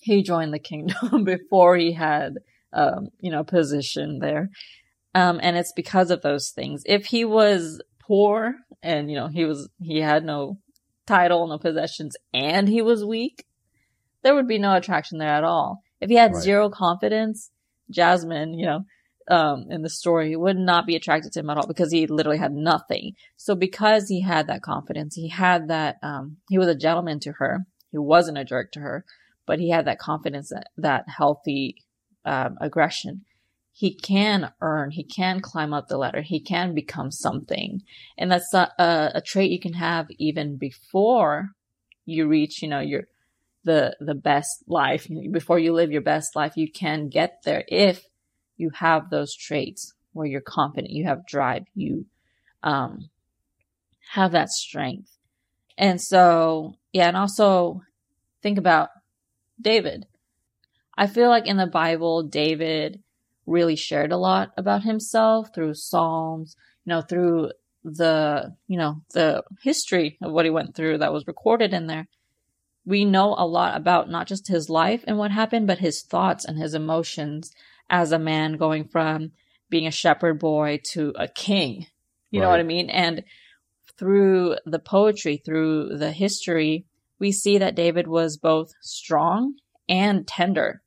he 0.00 0.22
joined 0.22 0.52
the 0.52 0.58
kingdom 0.58 1.24
before 1.24 1.76
he 1.76 1.92
had, 1.92 2.34
um, 2.72 3.08
you 3.20 3.30
know, 3.30 3.44
position 3.44 4.18
there. 4.20 4.50
Um, 5.14 5.40
and 5.42 5.56
it's 5.56 5.72
because 5.74 6.10
of 6.10 6.22
those 6.22 6.50
things. 6.50 6.82
If 6.86 7.06
he 7.06 7.24
was 7.24 7.80
poor 8.00 8.54
and, 8.82 9.10
you 9.10 9.16
know, 9.16 9.28
he 9.28 9.44
was, 9.44 9.68
he 9.80 10.00
had 10.00 10.24
no 10.24 10.58
title, 11.06 11.46
no 11.46 11.58
possessions, 11.58 12.16
and 12.32 12.68
he 12.68 12.82
was 12.82 13.04
weak, 13.04 13.44
there 14.22 14.34
would 14.34 14.48
be 14.48 14.58
no 14.58 14.74
attraction 14.74 15.18
there 15.18 15.28
at 15.28 15.44
all. 15.44 15.82
If 16.00 16.08
he 16.08 16.16
had 16.16 16.32
right. 16.34 16.42
zero 16.42 16.70
confidence, 16.70 17.50
Jasmine, 17.92 18.58
you 18.58 18.66
know, 18.66 18.84
um, 19.30 19.66
in 19.70 19.82
the 19.82 19.90
story 19.90 20.34
would 20.34 20.56
not 20.56 20.86
be 20.86 20.96
attracted 20.96 21.32
to 21.32 21.40
him 21.40 21.50
at 21.50 21.56
all 21.56 21.66
because 21.66 21.92
he 21.92 22.06
literally 22.06 22.38
had 22.38 22.52
nothing. 22.52 23.12
So 23.36 23.54
because 23.54 24.08
he 24.08 24.20
had 24.20 24.48
that 24.48 24.62
confidence, 24.62 25.14
he 25.14 25.28
had 25.28 25.68
that, 25.68 25.96
um, 26.02 26.38
he 26.48 26.58
was 26.58 26.68
a 26.68 26.74
gentleman 26.74 27.20
to 27.20 27.32
her. 27.32 27.66
He 27.92 27.98
wasn't 27.98 28.38
a 28.38 28.44
jerk 28.44 28.72
to 28.72 28.80
her 28.80 29.04
but 29.46 29.58
he 29.58 29.70
had 29.70 29.86
that 29.86 29.98
confidence, 29.98 30.50
that, 30.50 30.68
that 30.76 31.04
healthy 31.08 31.76
um, 32.24 32.56
aggression. 32.60 33.24
He 33.72 33.94
can 33.94 34.52
earn, 34.60 34.90
he 34.90 35.04
can 35.04 35.40
climb 35.40 35.72
up 35.72 35.88
the 35.88 35.96
ladder, 35.96 36.22
he 36.22 36.40
can 36.40 36.74
become 36.74 37.10
something. 37.10 37.82
And 38.18 38.30
that's 38.30 38.52
a, 38.52 38.70
a, 38.78 39.12
a 39.16 39.20
trait 39.22 39.50
you 39.50 39.60
can 39.60 39.74
have 39.74 40.06
even 40.18 40.56
before 40.56 41.50
you 42.04 42.28
reach, 42.28 42.62
you 42.62 42.68
know, 42.68 42.80
your, 42.80 43.04
the, 43.64 43.96
the 44.00 44.14
best 44.14 44.64
life. 44.66 45.06
Before 45.30 45.58
you 45.58 45.72
live 45.72 45.92
your 45.92 46.02
best 46.02 46.34
life, 46.36 46.56
you 46.56 46.70
can 46.70 47.08
get 47.08 47.42
there 47.44 47.64
if 47.68 48.04
you 48.56 48.70
have 48.70 49.10
those 49.10 49.34
traits 49.34 49.94
where 50.12 50.26
you're 50.26 50.40
confident, 50.40 50.92
you 50.92 51.04
have 51.04 51.26
drive, 51.26 51.64
you, 51.74 52.06
um, 52.62 53.08
have 54.10 54.32
that 54.32 54.50
strength. 54.50 55.16
And 55.78 56.00
so, 56.00 56.74
yeah, 56.92 57.08
and 57.08 57.16
also 57.16 57.82
think 58.42 58.58
about 58.58 58.90
David. 59.60 60.06
I 60.96 61.06
feel 61.06 61.28
like 61.28 61.46
in 61.46 61.56
the 61.56 61.66
Bible, 61.66 62.22
David 62.22 63.02
really 63.46 63.76
shared 63.76 64.12
a 64.12 64.18
lot 64.18 64.52
about 64.56 64.82
himself 64.82 65.48
through 65.54 65.74
Psalms, 65.74 66.56
you 66.84 66.90
know, 66.90 67.00
through 67.00 67.52
the, 67.84 68.54
you 68.68 68.76
know, 68.76 69.02
the 69.14 69.42
history 69.62 70.18
of 70.22 70.32
what 70.32 70.44
he 70.44 70.50
went 70.50 70.74
through 70.74 70.98
that 70.98 71.12
was 71.12 71.26
recorded 71.26 71.72
in 71.72 71.86
there. 71.86 72.06
We 72.84 73.04
know 73.04 73.34
a 73.38 73.46
lot 73.46 73.76
about 73.76 74.10
not 74.10 74.26
just 74.26 74.48
his 74.48 74.68
life 74.68 75.04
and 75.06 75.18
what 75.18 75.30
happened, 75.30 75.66
but 75.66 75.78
his 75.78 76.02
thoughts 76.02 76.44
and 76.44 76.58
his 76.58 76.74
emotions 76.74 77.52
as 77.88 78.12
a 78.12 78.18
man 78.18 78.56
going 78.56 78.88
from 78.88 79.32
being 79.70 79.86
a 79.86 79.92
shepherd 79.92 80.38
boy 80.38 80.80
to 80.92 81.12
a 81.16 81.28
king. 81.28 81.86
You 82.30 82.40
right. 82.40 82.46
know 82.46 82.50
what 82.50 82.60
I 82.60 82.64
mean? 82.64 82.90
And 82.90 83.24
through 83.98 84.56
the 84.66 84.78
poetry, 84.78 85.36
through 85.36 85.96
the 85.98 86.10
history, 86.10 86.86
we 87.18 87.30
see 87.30 87.58
that 87.58 87.76
David 87.76 88.08
was 88.08 88.36
both 88.36 88.72
strong 88.80 89.54
and 89.88 90.26
tender. 90.26 90.82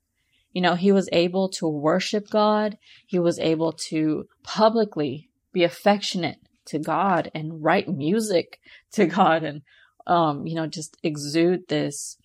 You 0.51 0.61
know, 0.61 0.75
he 0.75 0.91
was 0.91 1.07
able 1.11 1.49
to 1.49 1.67
worship 1.67 2.29
God. 2.29 2.77
He 3.05 3.19
was 3.19 3.39
able 3.39 3.71
to 3.89 4.27
publicly 4.43 5.29
be 5.53 5.63
affectionate 5.63 6.39
to 6.65 6.79
God 6.79 7.31
and 7.33 7.63
write 7.63 7.87
music 7.87 8.59
to 8.93 9.05
God 9.05 9.43
and, 9.43 9.61
um, 10.07 10.45
you 10.45 10.55
know, 10.55 10.67
just 10.67 10.97
exude 11.03 11.67
this 11.67 12.17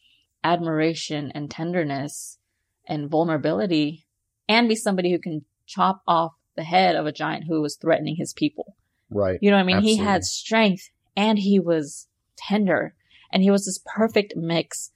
admiration 0.45 1.31
and 1.35 1.51
tenderness 1.51 2.38
and 2.87 3.11
vulnerability 3.11 4.07
and 4.49 4.69
be 4.69 4.75
somebody 4.75 5.12
who 5.12 5.19
can 5.19 5.45
chop 5.66 6.03
off 6.07 6.33
the 6.57 6.64
head 6.64 6.97
of 6.97 7.07
a 7.07 7.12
giant 7.12 7.45
who 7.49 7.61
was 7.61 7.77
threatening 7.77 8.16
his 8.16 8.33
people. 8.33 8.77
Right. 9.11 9.38
You 9.40 9.51
know 9.51 9.57
what 9.57 9.62
I 9.62 9.66
mean? 9.66 9.77
Absolutely. 9.77 9.99
He 9.99 10.05
had 10.05 10.25
strength 10.25 10.90
and 11.16 11.38
he 11.38 11.59
was 11.59 12.09
tender 12.37 12.95
and 13.33 13.43
he 13.43 13.51
was 13.51 13.66
this 13.66 13.81
perfect 13.95 14.35
mix 14.37 14.90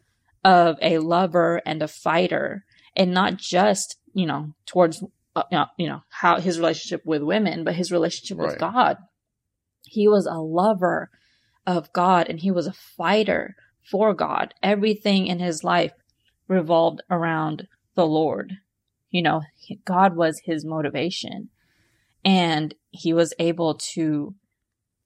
of 0.44 0.76
a 0.82 0.98
lover 0.98 1.62
and 1.64 1.82
a 1.82 1.88
fighter 1.88 2.64
and 2.96 3.12
not 3.12 3.36
just, 3.36 3.96
you 4.12 4.26
know, 4.26 4.54
towards, 4.66 5.02
uh, 5.34 5.66
you 5.78 5.88
know, 5.88 6.02
how 6.10 6.38
his 6.38 6.58
relationship 6.58 7.04
with 7.04 7.22
women, 7.22 7.64
but 7.64 7.74
his 7.74 7.90
relationship 7.90 8.38
right. 8.38 8.50
with 8.50 8.58
God. 8.58 8.98
He 9.86 10.08
was 10.08 10.26
a 10.26 10.38
lover 10.38 11.10
of 11.66 11.92
God 11.92 12.28
and 12.28 12.40
he 12.40 12.50
was 12.50 12.66
a 12.66 12.72
fighter 12.72 13.56
for 13.90 14.14
God. 14.14 14.54
Everything 14.62 15.26
in 15.26 15.38
his 15.38 15.64
life 15.64 15.92
revolved 16.48 17.02
around 17.10 17.68
the 17.94 18.06
Lord. 18.06 18.58
You 19.10 19.22
know, 19.22 19.42
God 19.84 20.16
was 20.16 20.40
his 20.44 20.64
motivation 20.64 21.50
and 22.24 22.74
he 22.90 23.12
was 23.12 23.32
able 23.38 23.74
to 23.94 24.34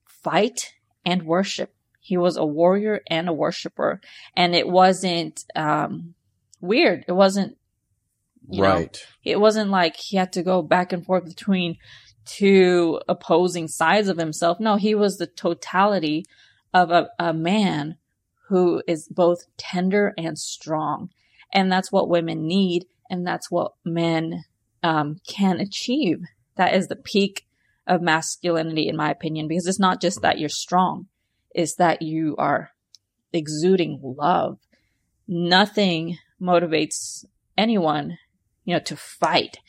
fight 0.07 0.73
and 1.05 1.23
worship. 1.23 1.73
He 1.99 2.17
was 2.17 2.37
a 2.37 2.45
warrior 2.45 3.01
and 3.07 3.29
a 3.29 3.33
worshiper 3.33 4.01
and 4.35 4.55
it 4.55 4.67
wasn't, 4.67 5.43
um, 5.55 6.15
weird. 6.61 7.05
It 7.07 7.13
wasn't, 7.13 7.57
right. 8.57 8.93
Know, 9.25 9.31
it 9.31 9.39
wasn't 9.39 9.69
like 9.69 9.95
he 9.95 10.17
had 10.17 10.33
to 10.33 10.43
go 10.43 10.61
back 10.61 10.91
and 10.91 11.05
forth 11.05 11.25
between 11.25 11.77
two 12.25 12.99
opposing 13.07 13.67
sides 13.67 14.07
of 14.07 14.17
himself. 14.17 14.59
No, 14.59 14.75
he 14.75 14.95
was 14.95 15.17
the 15.17 15.27
totality 15.27 16.25
of 16.73 16.91
a, 16.91 17.09
a 17.17 17.33
man 17.33 17.97
who 18.47 18.81
is 18.87 19.07
both 19.07 19.45
tender 19.57 20.13
and 20.17 20.37
strong. 20.37 21.09
And 21.53 21.71
that's 21.71 21.91
what 21.91 22.09
women 22.09 22.47
need. 22.47 22.85
And 23.09 23.25
that's 23.25 23.49
what 23.49 23.73
men 23.83 24.43
um, 24.83 25.19
can 25.27 25.59
achieve. 25.59 26.21
That 26.55 26.73
is 26.75 26.87
the 26.87 26.95
peak 26.95 27.47
of 27.87 28.01
masculinity, 28.01 28.87
in 28.87 28.95
my 28.95 29.09
opinion, 29.09 29.47
because 29.47 29.65
it's 29.65 29.79
not 29.79 30.01
just 30.01 30.21
that 30.21 30.39
you're 30.39 30.49
strong, 30.49 31.07
it's 31.51 31.75
that 31.75 32.01
you 32.01 32.35
are 32.37 32.71
exuding 33.33 33.99
love. 34.03 34.59
Nothing 35.27 36.17
motivates 36.41 37.25
anyone, 37.57 38.17
you 38.63 38.75
know, 38.75 38.79
to 38.81 38.95
fight 38.95 39.59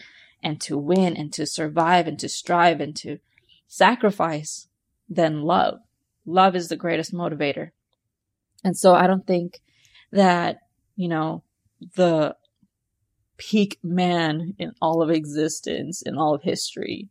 and 0.43 0.61
to 0.63 0.77
win 0.77 1.17
and 1.17 1.33
to 1.33 1.47
survive 1.47 2.07
and 2.07 2.19
to 2.19 2.29
strive 2.29 2.81
and 2.81 2.95
to 2.97 3.19
sacrifice 3.67 4.69
than 5.09 5.43
love. 5.43 5.81
Love 6.27 6.55
is 6.55 6.69
the 6.69 6.77
greatest 6.77 7.13
motivator. 7.13 7.71
And 8.65 8.77
so 8.77 8.95
I 8.95 9.07
don't 9.07 9.27
think 9.27 9.61
that, 10.13 10.59
you 10.97 11.09
know, 11.09 11.43
the 11.97 12.37
peak 13.39 13.79
man 13.83 14.55
in 14.59 14.73
all 14.83 15.03
of 15.03 15.11
existence, 15.11 16.03
in 16.03 16.19
all 16.19 16.35
of 16.35 16.43
history, 16.43 17.09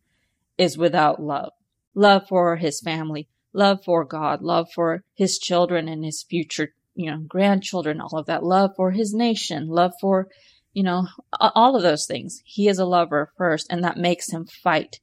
is 0.58 0.78
without 0.78 1.22
love. 1.22 1.52
Love 1.96 2.28
for 2.28 2.58
his 2.58 2.80
family, 2.82 3.28
love 3.52 3.80
for 3.84 4.06
God, 4.06 4.42
love 4.42 4.68
for 4.74 5.04
his 5.16 5.40
children 5.40 5.88
and 5.88 6.06
his 6.06 6.22
future, 6.22 6.74
you 6.94 7.10
know, 7.10 7.18
grandchildren, 7.28 8.00
all 8.00 8.20
of 8.20 8.28
that, 8.28 8.44
love 8.44 8.72
for 8.76 8.92
his 8.92 9.14
nation, 9.14 9.68
love 9.68 9.92
for, 10.00 10.28
you 10.72 10.84
know, 10.84 11.08
all 11.40 11.76
of 11.76 11.82
those 11.82 12.06
things. 12.06 12.42
He 12.46 12.68
is 12.68 12.78
a 12.78 12.86
lover 12.86 13.32
first, 13.38 13.68
and 13.72 13.84
that 13.84 13.98
makes 13.98 14.30
him 14.32 14.46
fight 14.46 15.00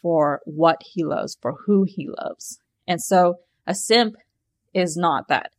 for 0.00 0.40
what 0.46 0.80
he 0.82 1.04
loves, 1.04 1.36
for 1.42 1.56
who 1.66 1.84
he 1.86 2.08
loves. 2.08 2.58
And 2.86 3.00
so 3.02 3.36
a 3.66 3.74
simp 3.74 4.16
is 4.72 4.96
not 4.96 5.28
that. 5.28 5.50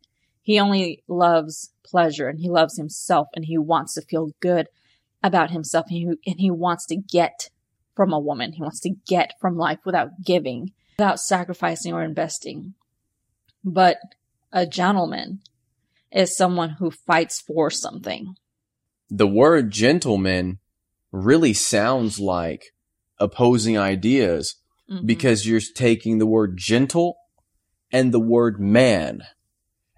He 0.41 0.59
only 0.59 1.03
loves 1.07 1.71
pleasure 1.83 2.29
and 2.29 2.39
he 2.39 2.49
loves 2.49 2.77
himself 2.77 3.27
and 3.35 3.45
he 3.45 3.57
wants 3.57 3.93
to 3.95 4.01
feel 4.01 4.31
good 4.39 4.67
about 5.23 5.51
himself 5.51 5.87
and 5.89 5.97
he, 5.97 6.05
and 6.29 6.39
he 6.39 6.51
wants 6.51 6.85
to 6.87 6.95
get 6.95 7.49
from 7.95 8.13
a 8.13 8.19
woman. 8.19 8.53
He 8.53 8.61
wants 8.61 8.79
to 8.81 8.95
get 9.07 9.33
from 9.41 9.57
life 9.57 9.79
without 9.85 10.21
giving, 10.23 10.71
without 10.97 11.19
sacrificing 11.19 11.93
or 11.93 12.03
investing. 12.03 12.75
But 13.63 13.97
a 14.53 14.65
gentleman 14.65 15.41
is 16.11 16.37
someone 16.37 16.69
who 16.79 16.91
fights 16.91 17.41
for 17.41 17.69
something. 17.69 18.35
The 19.09 19.27
word 19.27 19.71
gentleman 19.71 20.59
really 21.11 21.53
sounds 21.53 22.19
like 22.19 22.73
opposing 23.19 23.77
ideas 23.77 24.55
mm-hmm. 24.89 25.05
because 25.05 25.47
you're 25.47 25.59
taking 25.59 26.17
the 26.17 26.25
word 26.25 26.57
gentle 26.57 27.17
and 27.91 28.13
the 28.13 28.19
word 28.19 28.59
man. 28.59 29.21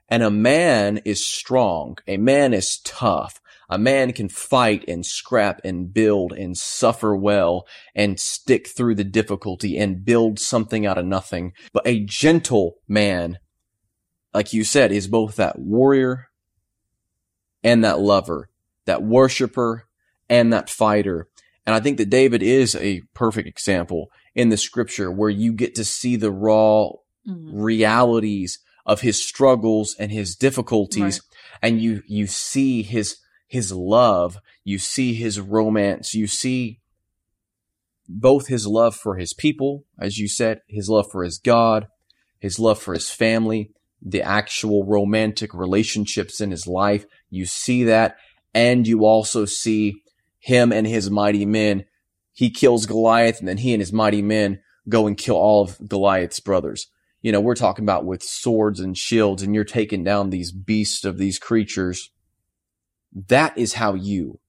And 0.08 0.23
a 0.23 0.32
man 0.32 0.99
is 1.06 1.25
strong. 1.25 1.97
A 2.08 2.17
man 2.17 2.54
is 2.54 2.80
tough. 2.84 3.39
A 3.69 3.78
man 3.78 4.13
can 4.13 4.30
fight 4.30 4.84
and 4.88 5.06
scrap 5.06 5.62
and 5.63 5.93
build 5.93 6.34
and 6.34 6.58
suffer 6.58 7.15
well 7.15 7.67
and 7.93 8.19
stick 8.19 8.67
through 8.67 8.95
the 8.95 9.04
difficulty 9.04 9.78
and 9.78 10.04
build 10.04 10.39
something 10.39 10.88
out 10.88 10.97
of 10.97 11.06
nothing. 11.06 11.54
But 11.71 11.86
a 11.86 12.04
gentle 12.04 12.78
man, 12.88 13.38
like 14.34 14.54
you 14.54 14.63
said, 14.63 14.91
is 14.91 15.08
both 15.08 15.36
that 15.36 15.60
warrior 15.60 16.30
and 17.63 17.84
that 17.84 17.99
lover, 17.99 18.49
that 18.86 19.04
worshiper 19.04 19.88
and 20.28 20.52
that 20.52 20.69
fighter. 20.69 21.28
And 21.67 21.75
I 21.75 21.80
think 21.80 21.97
that 21.97 22.10
David 22.10 22.41
is 22.41 22.73
a 22.75 23.02
perfect 23.13 23.47
example 23.47 24.10
in 24.35 24.49
the 24.49 24.57
scripture 24.57 25.11
where 25.11 25.29
you 25.29 25.53
get 25.53 25.75
to 25.75 25.83
see 25.83 26.15
the 26.15 26.31
raw 26.31 26.89
mm-hmm. 27.27 27.59
realities 27.59 28.59
of 28.85 29.01
his 29.01 29.21
struggles 29.21 29.95
and 29.99 30.11
his 30.11 30.35
difficulties. 30.35 31.21
Right. 31.21 31.21
And 31.61 31.81
you, 31.81 32.03
you 32.07 32.27
see 32.27 32.81
his, 32.81 33.17
his 33.47 33.71
love. 33.71 34.37
You 34.63 34.79
see 34.79 35.13
his 35.13 35.39
romance. 35.39 36.13
You 36.13 36.27
see 36.27 36.79
both 38.07 38.47
his 38.47 38.65
love 38.65 38.95
for 38.95 39.17
his 39.17 39.33
people, 39.33 39.85
as 39.99 40.17
you 40.17 40.27
said, 40.27 40.61
his 40.67 40.89
love 40.89 41.11
for 41.11 41.23
his 41.23 41.37
God, 41.37 41.87
his 42.39 42.59
love 42.59 42.79
for 42.79 42.93
his 42.93 43.09
family, 43.09 43.71
the 44.01 44.23
actual 44.23 44.85
romantic 44.85 45.53
relationships 45.53 46.41
in 46.41 46.51
his 46.51 46.65
life. 46.65 47.05
You 47.29 47.45
see 47.45 47.83
that. 47.83 48.17
And 48.53 48.87
you 48.87 49.05
also 49.05 49.45
see 49.45 50.01
him 50.39 50.71
and 50.71 50.87
his 50.87 51.11
mighty 51.11 51.45
men. 51.45 51.85
He 52.39 52.49
kills 52.49 52.86
Goliath 52.86 53.39
and 53.39 53.47
then 53.47 53.58
he 53.58 53.73
and 53.73 53.82
his 53.82 53.91
mighty 53.91 54.21
men 54.21 54.62
go 54.88 55.08
and 55.08 55.17
kill 55.17 55.36
all 55.36 55.63
of 55.63 55.78
Goliath's 55.88 56.39
brothers 56.39 56.88
you 57.21 57.32
know, 57.32 57.41
we're 57.41 57.56
talking 57.56 57.84
about 57.84 58.06
with 58.06 58.23
swords 58.23 58.80
and 58.80 58.97
shields 58.97 59.43
and 59.43 59.54
you're 59.54 59.63
taking 59.63 60.04
down 60.04 60.30
these 60.30 60.52
beasts 60.52 61.04
of 61.04 61.17
these 61.17 61.38
creatures. 61.38 62.12
That 63.28 63.58
is 63.58 63.73
how 63.73 63.95
you 63.95 64.39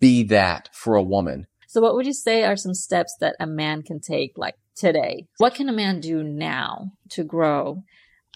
be 0.00 0.24
that 0.24 0.68
for 0.72 0.96
a 0.96 1.02
woman. 1.02 1.46
So 1.68 1.80
what 1.80 1.94
would 1.94 2.06
you 2.06 2.12
say 2.12 2.44
are 2.44 2.56
some 2.56 2.74
steps 2.74 3.16
that 3.20 3.36
a 3.38 3.46
man 3.46 3.82
can 3.82 4.00
take 4.00 4.32
like 4.36 4.56
today? 4.74 5.26
What 5.38 5.54
can 5.54 5.68
a 5.68 5.72
man 5.72 6.00
do 6.00 6.22
now 6.22 6.92
to 7.10 7.22
grow 7.22 7.82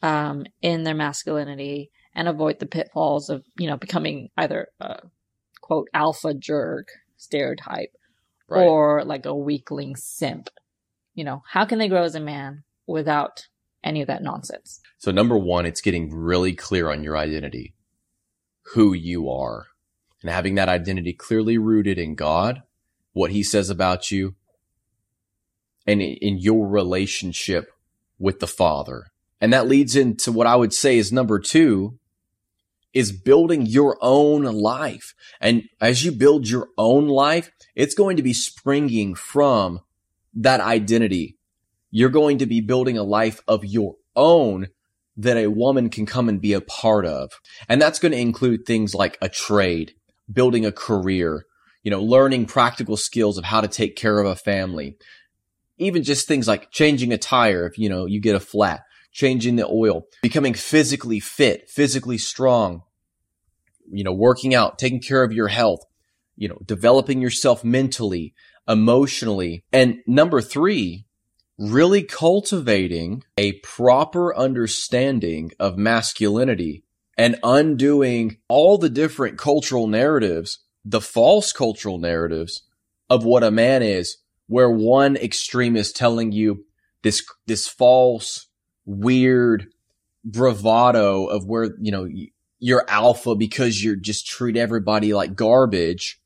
um, 0.03 0.44
in 0.62 0.85
their 0.85 0.94
masculinity 0.94 1.90
and 2.14 2.29
avoid 2.29 2.59
the 2.59 2.66
pitfalls 2.66 3.29
of, 3.29 3.44
you 3.59 3.66
know, 3.66 3.77
becoming 3.77 4.31
either 4.37 4.68
a 4.81 5.01
quote 5.61 5.88
alpha 5.94 6.35
jerk 6.35 6.88
stereotype 7.16 7.90
right. 8.50 8.62
or 8.62 9.04
like 9.04 9.26
a 9.26 9.34
weakling 9.34 9.96
simp? 9.96 10.48
You 11.14 11.24
know, 11.24 11.42
how 11.48 11.64
can 11.64 11.78
they 11.78 11.88
grow 11.88 12.04
as 12.04 12.14
a 12.14 12.20
man 12.20 12.64
without 12.86 13.46
any 13.82 14.00
of 14.02 14.08
that 14.08 14.22
nonsense. 14.22 14.80
So 14.98 15.10
number 15.10 15.36
one, 15.36 15.66
it's 15.66 15.80
getting 15.80 16.12
really 16.14 16.54
clear 16.54 16.90
on 16.90 17.02
your 17.02 17.16
identity, 17.16 17.74
who 18.74 18.92
you 18.92 19.30
are 19.30 19.68
and 20.22 20.30
having 20.30 20.54
that 20.56 20.68
identity 20.68 21.12
clearly 21.12 21.56
rooted 21.56 21.98
in 21.98 22.14
God, 22.14 22.62
what 23.12 23.30
he 23.30 23.42
says 23.42 23.70
about 23.70 24.10
you 24.10 24.34
and 25.86 26.02
in 26.02 26.38
your 26.38 26.68
relationship 26.68 27.72
with 28.18 28.40
the 28.40 28.46
father. 28.46 29.06
And 29.40 29.52
that 29.52 29.66
leads 29.66 29.96
into 29.96 30.30
what 30.30 30.46
I 30.46 30.56
would 30.56 30.74
say 30.74 30.98
is 30.98 31.10
number 31.10 31.38
two 31.38 31.98
is 32.92 33.12
building 33.12 33.66
your 33.66 33.96
own 34.00 34.42
life. 34.42 35.14
And 35.40 35.64
as 35.81 36.05
you 36.05 36.12
build 36.12 36.48
your 36.48 36.68
own 36.76 37.09
life, 37.09 37.50
it's 37.74 37.94
going 37.94 38.16
to 38.16 38.22
be 38.22 38.33
springing 38.33 39.14
from 39.14 39.81
that 40.35 40.61
identity 40.61 41.37
you're 41.90 42.11
going 42.11 42.38
to 42.38 42.46
be 42.46 42.61
building 42.61 42.96
a 42.96 43.03
life 43.03 43.40
of 43.48 43.64
your 43.64 43.96
own 44.14 44.68
that 45.16 45.37
a 45.37 45.48
woman 45.48 45.90
can 45.90 46.07
come 46.07 46.29
and 46.29 46.40
be 46.40 46.53
a 46.53 46.61
part 46.61 47.05
of. 47.05 47.33
And 47.68 47.83
that's 47.83 47.98
going 47.98 48.12
to 48.12 48.18
include 48.18 48.64
things 48.64 48.94
like 48.94 49.18
a 49.20 49.29
trade, 49.29 49.92
building 50.33 50.64
a 50.64 50.72
career, 50.72 51.44
you 51.83 51.90
know, 51.90 52.00
learning 52.00 52.46
practical 52.46 52.96
skills 52.96 53.37
of 53.37 53.44
how 53.44 53.61
to 53.61 53.68
take 53.68 53.96
care 53.96 54.18
of 54.18 54.26
a 54.26 54.37
family. 54.37 54.96
Even 55.79 56.03
just 56.03 56.29
things 56.29 56.46
like 56.46 56.70
changing 56.70 57.12
a 57.12 57.18
tire 57.18 57.66
if, 57.66 57.79
you 57.79 57.88
know, 57.88 58.07
you 58.07 58.20
get 58.20 58.37
a 58.37 58.40
flat, 58.40 58.83
changing 59.12 59.57
the 59.57 59.66
oil, 59.66 60.05
becoming 60.22 60.55
physically 60.55 61.20
fit, 61.20 61.68
physically 61.68 62.19
strong, 62.19 62.83
you 63.90 64.04
know, 64.04 64.12
working 64.12 64.54
out, 64.54 64.78
taking 64.78 65.00
care 65.00 65.22
of 65.22 65.32
your 65.32 65.48
health, 65.48 65.80
you 66.36 66.48
know, 66.48 66.58
developing 66.64 67.20
yourself 67.20 67.64
mentally, 67.64 68.34
emotionally. 68.68 69.64
And 69.72 69.98
number 70.06 70.40
three, 70.40 71.06
really 71.58 72.02
cultivating 72.02 73.22
a 73.36 73.52
proper 73.60 74.34
understanding 74.34 75.52
of 75.60 75.76
masculinity 75.76 76.82
and 77.18 77.36
undoing 77.42 78.38
all 78.48 78.78
the 78.78 78.88
different 78.88 79.36
cultural 79.36 79.86
narratives, 79.86 80.60
the 80.84 81.02
false 81.02 81.52
cultural 81.52 81.98
narratives 81.98 82.62
of 83.10 83.24
what 83.24 83.42
a 83.42 83.50
man 83.50 83.82
is, 83.82 84.16
where 84.46 84.70
one 84.70 85.16
extreme 85.16 85.76
is 85.76 85.92
telling 85.92 86.32
you 86.32 86.64
this, 87.02 87.22
this 87.46 87.68
false, 87.68 88.46
weird 88.86 89.66
bravado 90.24 91.26
of 91.26 91.44
where, 91.44 91.74
you 91.80 91.92
know, 91.92 92.08
you're 92.61 92.85
alpha 92.88 93.35
because 93.35 93.83
you're 93.83 93.96
just 93.96 94.27
treat 94.27 94.56
everybody 94.56 95.13
like 95.13 95.35
garbage. 95.35 96.21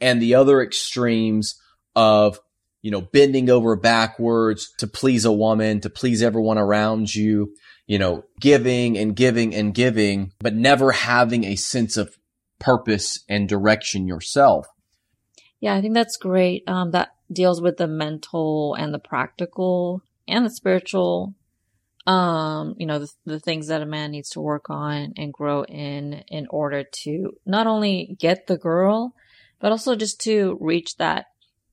And 0.00 0.22
the 0.22 0.34
other 0.34 0.62
extremes 0.62 1.60
of 1.96 2.38
you 2.82 2.90
know, 2.90 3.00
bending 3.00 3.48
over 3.48 3.76
backwards 3.76 4.72
to 4.78 4.86
please 4.88 5.24
a 5.24 5.32
woman, 5.32 5.80
to 5.80 5.88
please 5.88 6.22
everyone 6.22 6.58
around 6.58 7.14
you, 7.14 7.54
you 7.86 7.98
know, 7.98 8.24
giving 8.40 8.98
and 8.98 9.14
giving 9.14 9.54
and 9.54 9.72
giving, 9.72 10.32
but 10.40 10.54
never 10.54 10.90
having 10.90 11.44
a 11.44 11.54
sense 11.54 11.96
of 11.96 12.16
purpose 12.58 13.20
and 13.28 13.48
direction 13.48 14.08
yourself. 14.08 14.66
Yeah, 15.60 15.74
I 15.74 15.80
think 15.80 15.94
that's 15.94 16.16
great. 16.16 16.64
Um, 16.66 16.90
that 16.90 17.14
deals 17.32 17.62
with 17.62 17.76
the 17.76 17.86
mental 17.86 18.74
and 18.74 18.92
the 18.92 18.98
practical 18.98 20.02
and 20.26 20.44
the 20.44 20.50
spiritual. 20.50 21.34
Um, 22.06 22.74
you 22.78 22.86
know, 22.86 22.98
the, 22.98 23.08
the 23.24 23.40
things 23.40 23.68
that 23.68 23.82
a 23.82 23.86
man 23.86 24.10
needs 24.10 24.30
to 24.30 24.40
work 24.40 24.70
on 24.70 25.12
and 25.16 25.32
grow 25.32 25.62
in 25.64 26.24
in 26.28 26.46
order 26.50 26.84
to 27.04 27.32
not 27.46 27.66
only 27.66 28.16
get 28.18 28.46
the 28.46 28.58
girl, 28.58 29.14
but 29.60 29.70
also 29.70 29.94
just 29.94 30.20
to 30.22 30.58
reach 30.60 30.96
that 30.96 31.26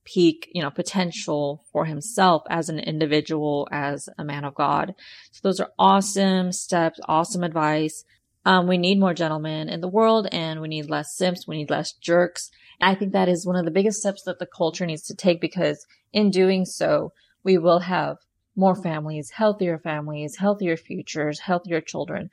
peak, 0.05 0.49
you 0.53 0.61
know, 0.61 0.69
potential 0.69 1.63
for 1.71 1.85
himself 1.85 2.43
as 2.49 2.69
an 2.69 2.79
individual, 2.79 3.67
as 3.71 4.07
a 4.17 4.23
man 4.23 4.43
of 4.43 4.55
God. 4.55 4.93
So 5.31 5.39
those 5.43 5.59
are 5.59 5.71
awesome 5.77 6.51
steps, 6.51 6.99
awesome 7.07 7.43
advice. 7.43 8.03
Um, 8.45 8.67
we 8.67 8.77
need 8.77 8.99
more 8.99 9.13
gentlemen 9.13 9.69
in 9.69 9.81
the 9.81 9.87
world 9.87 10.27
and 10.31 10.61
we 10.61 10.67
need 10.67 10.89
less 10.89 11.15
simps. 11.15 11.47
We 11.47 11.57
need 11.57 11.69
less 11.69 11.93
jerks. 11.93 12.49
I 12.81 12.95
think 12.95 13.13
that 13.13 13.29
is 13.29 13.45
one 13.45 13.57
of 13.57 13.65
the 13.65 13.71
biggest 13.71 13.99
steps 13.99 14.23
that 14.23 14.39
the 14.39 14.47
culture 14.47 14.85
needs 14.85 15.03
to 15.03 15.15
take 15.15 15.41
because 15.41 15.85
in 16.13 16.31
doing 16.31 16.65
so, 16.65 17.11
we 17.43 17.57
will 17.57 17.79
have 17.79 18.17
more 18.59 18.75
families, 18.75 19.31
healthier 19.31 19.79
families, 19.79 20.35
healthier 20.35 20.75
futures, 20.75 21.39
healthier 21.39 21.79
children. 21.79 22.29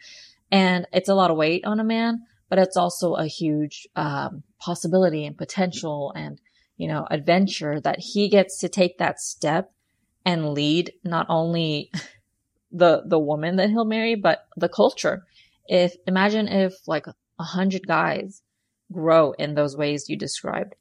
And 0.51 0.87
it's 0.93 1.09
a 1.09 1.15
lot 1.15 1.31
of 1.31 1.37
weight 1.37 1.65
on 1.65 1.79
a 1.79 1.85
man, 1.85 2.23
but 2.49 2.59
it's 2.59 2.77
also 2.77 3.15
a 3.15 3.27
huge 3.27 3.87
um, 3.95 4.43
possibility 4.59 5.25
and 5.25 5.39
potential 5.39 6.13
and, 6.17 6.41
you 6.77 6.89
know, 6.89 7.07
adventure 7.11 7.81
that 7.81 8.01
he 8.01 8.29
gets 8.29 8.59
to 8.59 8.69
take 8.69 8.99
that 8.99 9.21
step 9.21 9.71
and 10.25 10.53
lead 10.53 10.93
not 11.05 11.27
only 11.29 11.93
the, 12.73 13.03
the 13.07 13.21
woman 13.21 13.55
that 13.57 13.71
he'll 13.71 13.85
marry, 13.85 14.17
but 14.17 14.47
the 14.57 14.69
culture. 14.69 15.25
If, 15.69 15.95
imagine 16.09 16.49
if 16.49 16.75
like 16.89 17.07
a 17.39 17.45
hundred 17.45 17.87
guys 17.87 18.43
grow 18.93 19.33
in 19.33 19.55
those 19.55 19.77
ways 19.77 20.09
you 20.09 20.17
described. 20.17 20.75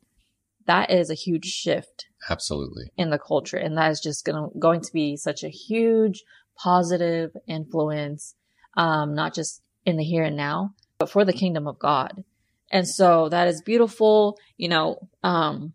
That 0.66 0.92
is 0.92 1.10
a 1.10 1.16
huge 1.16 1.46
shift. 1.46 2.08
Absolutely. 2.30 2.92
In 2.98 3.10
the 3.10 3.20
culture. 3.20 3.58
And 3.58 3.78
that 3.78 3.92
is 3.92 4.00
just 4.00 4.26
going 4.26 4.52
to, 4.52 4.58
going 4.58 4.82
to 4.82 4.92
be 4.92 5.16
such 5.16 5.44
a 5.44 5.50
huge 5.50 6.24
positive 6.58 7.36
influence, 7.48 8.36
um, 8.76 9.14
not 9.14 9.34
just 9.34 9.62
in 9.86 9.98
the 9.98 10.04
here 10.04 10.24
and 10.24 10.36
now, 10.36 10.74
but 10.98 11.10
for 11.10 11.26
the 11.26 11.34
kingdom 11.34 11.68
of 11.68 11.78
God. 11.78 12.24
And 12.72 12.88
so 12.88 13.30
that 13.30 13.48
is 13.48 13.62
beautiful, 13.62 14.40
you 14.58 14.68
know, 14.68 15.08
um, 15.24 15.74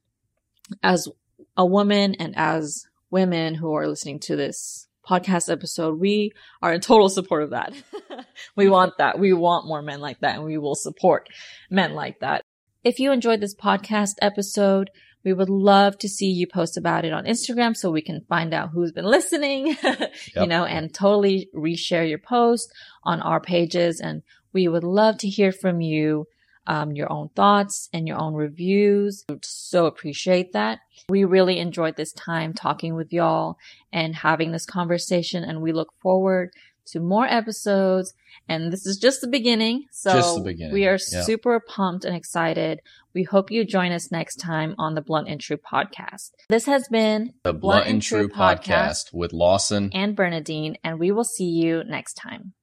as 0.82 1.08
a 1.56 1.64
woman 1.64 2.16
and 2.16 2.34
as 2.36 2.86
women 3.10 3.54
who 3.54 3.74
are 3.74 3.86
listening 3.86 4.18
to 4.20 4.36
this 4.36 4.88
podcast 5.08 5.50
episode, 5.50 5.98
we 5.98 6.32
are 6.62 6.72
in 6.72 6.80
total 6.80 7.08
support 7.08 7.42
of 7.42 7.50
that. 7.50 7.74
we 8.56 8.68
want 8.68 8.98
that. 8.98 9.18
We 9.18 9.32
want 9.32 9.66
more 9.66 9.82
men 9.82 10.00
like 10.00 10.20
that 10.20 10.36
and 10.36 10.44
we 10.44 10.58
will 10.58 10.74
support 10.74 11.28
men 11.70 11.94
like 11.94 12.20
that. 12.20 12.44
If 12.82 12.98
you 12.98 13.12
enjoyed 13.12 13.42
this 13.42 13.54
podcast 13.54 14.14
episode, 14.22 14.90
we 15.22 15.34
would 15.34 15.50
love 15.50 15.98
to 15.98 16.08
see 16.08 16.30
you 16.30 16.46
post 16.46 16.78
about 16.78 17.04
it 17.04 17.12
on 17.12 17.26
Instagram 17.26 17.76
so 17.76 17.90
we 17.90 18.00
can 18.00 18.24
find 18.26 18.54
out 18.54 18.70
who's 18.70 18.90
been 18.90 19.04
listening, 19.04 19.76
yep. 19.82 20.12
you 20.34 20.46
know, 20.46 20.64
and 20.64 20.92
totally 20.92 21.50
reshare 21.54 22.08
your 22.08 22.18
post 22.18 22.72
on 23.04 23.20
our 23.20 23.38
pages. 23.38 24.00
And 24.00 24.22
we 24.54 24.66
would 24.66 24.82
love 24.82 25.18
to 25.18 25.28
hear 25.28 25.52
from 25.52 25.82
you 25.82 26.26
um, 26.66 26.92
your 26.92 27.12
own 27.12 27.28
thoughts 27.36 27.90
and 27.92 28.08
your 28.08 28.18
own 28.18 28.32
reviews. 28.32 29.24
So 29.42 29.84
appreciate 29.84 30.52
that. 30.52 30.78
We 31.10 31.24
really 31.24 31.58
enjoyed 31.58 31.96
this 31.96 32.12
time 32.12 32.54
talking 32.54 32.94
with 32.94 33.12
y'all 33.12 33.56
and 33.92 34.14
having 34.14 34.52
this 34.52 34.64
conversation, 34.64 35.44
and 35.44 35.60
we 35.60 35.72
look 35.72 35.92
forward 36.00 36.52
to 36.90 37.00
more 37.00 37.26
episodes. 37.26 38.14
And 38.48 38.72
this 38.72 38.86
is 38.86 38.98
just 38.98 39.20
the 39.20 39.28
beginning. 39.28 39.86
So 39.90 40.36
the 40.36 40.42
beginning. 40.42 40.72
we 40.72 40.86
are 40.86 40.98
yeah. 41.12 41.22
super 41.22 41.60
pumped 41.60 42.04
and 42.04 42.16
excited. 42.16 42.80
We 43.14 43.24
hope 43.24 43.50
you 43.50 43.64
join 43.64 43.92
us 43.92 44.10
next 44.10 44.36
time 44.36 44.74
on 44.78 44.94
the 44.94 45.02
Blunt 45.02 45.28
and 45.28 45.40
Tru 45.40 45.56
podcast. 45.56 46.30
This 46.48 46.66
has 46.66 46.88
been 46.88 47.34
the 47.42 47.52
Blunt, 47.52 47.60
Blunt 47.60 47.86
and 47.86 48.02
Tru, 48.02 48.28
Tru 48.28 48.36
podcast, 48.36 48.60
podcast 48.60 49.12
with 49.12 49.32
Lawson 49.32 49.90
and 49.92 50.14
Bernadine, 50.14 50.76
and 50.84 50.98
we 50.98 51.10
will 51.10 51.24
see 51.24 51.48
you 51.48 51.82
next 51.84 52.14
time. 52.14 52.54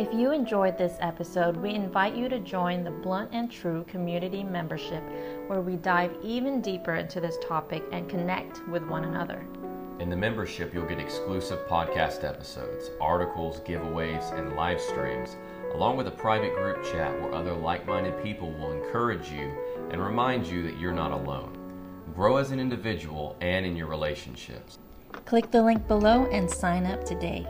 If 0.00 0.14
you 0.14 0.32
enjoyed 0.32 0.78
this 0.78 0.96
episode, 1.00 1.58
we 1.58 1.74
invite 1.74 2.16
you 2.16 2.28
to 2.30 2.38
join 2.38 2.84
the 2.84 2.90
Blunt 2.90 3.30
and 3.34 3.50
Tru 3.50 3.84
community 3.84 4.42
membership 4.42 5.02
where 5.46 5.60
we 5.60 5.76
dive 5.76 6.16
even 6.22 6.62
deeper 6.62 6.94
into 6.94 7.20
this 7.20 7.36
topic 7.46 7.82
and 7.92 8.08
connect 8.08 8.66
with 8.68 8.82
one 8.84 9.04
another. 9.04 9.44
In 10.00 10.08
the 10.08 10.16
membership, 10.16 10.72
you'll 10.72 10.86
get 10.86 10.98
exclusive 10.98 11.68
podcast 11.68 12.24
episodes, 12.24 12.88
articles, 13.02 13.60
giveaways, 13.60 14.32
and 14.32 14.56
live 14.56 14.80
streams, 14.80 15.36
along 15.74 15.98
with 15.98 16.06
a 16.06 16.10
private 16.10 16.54
group 16.54 16.82
chat 16.84 17.12
where 17.20 17.34
other 17.34 17.52
like 17.52 17.86
minded 17.86 18.14
people 18.22 18.50
will 18.50 18.72
encourage 18.72 19.30
you 19.30 19.52
and 19.90 20.02
remind 20.02 20.46
you 20.46 20.62
that 20.62 20.78
you're 20.78 20.94
not 20.94 21.12
alone. 21.12 21.54
Grow 22.14 22.38
as 22.38 22.50
an 22.50 22.58
individual 22.58 23.36
and 23.42 23.66
in 23.66 23.76
your 23.76 23.88
relationships. 23.88 24.78
Click 25.26 25.50
the 25.50 25.62
link 25.62 25.86
below 25.86 26.24
and 26.30 26.50
sign 26.50 26.86
up 26.86 27.04
today. 27.04 27.46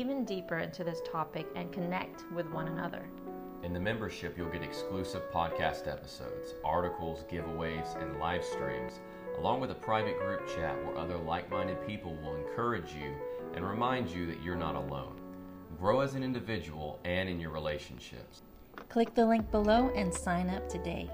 Even 0.00 0.24
deeper 0.24 0.60
into 0.60 0.82
this 0.82 1.02
topic 1.04 1.46
and 1.56 1.70
connect 1.72 2.24
with 2.32 2.50
one 2.52 2.68
another. 2.68 3.04
In 3.62 3.74
the 3.74 3.80
membership, 3.80 4.34
you'll 4.38 4.48
get 4.48 4.62
exclusive 4.62 5.30
podcast 5.30 5.86
episodes, 5.86 6.54
articles, 6.64 7.26
giveaways, 7.30 8.00
and 8.02 8.18
live 8.18 8.42
streams, 8.42 9.00
along 9.36 9.60
with 9.60 9.70
a 9.72 9.74
private 9.74 10.18
group 10.18 10.48
chat 10.48 10.74
where 10.86 10.96
other 10.96 11.18
like 11.18 11.50
minded 11.50 11.86
people 11.86 12.16
will 12.22 12.34
encourage 12.36 12.94
you 12.94 13.12
and 13.54 13.68
remind 13.68 14.08
you 14.08 14.24
that 14.24 14.42
you're 14.42 14.56
not 14.56 14.74
alone. 14.74 15.20
Grow 15.78 16.00
as 16.00 16.14
an 16.14 16.22
individual 16.22 16.98
and 17.04 17.28
in 17.28 17.38
your 17.38 17.50
relationships. 17.50 18.40
Click 18.88 19.14
the 19.14 19.26
link 19.26 19.50
below 19.50 19.92
and 19.94 20.12
sign 20.14 20.48
up 20.48 20.66
today. 20.66 21.10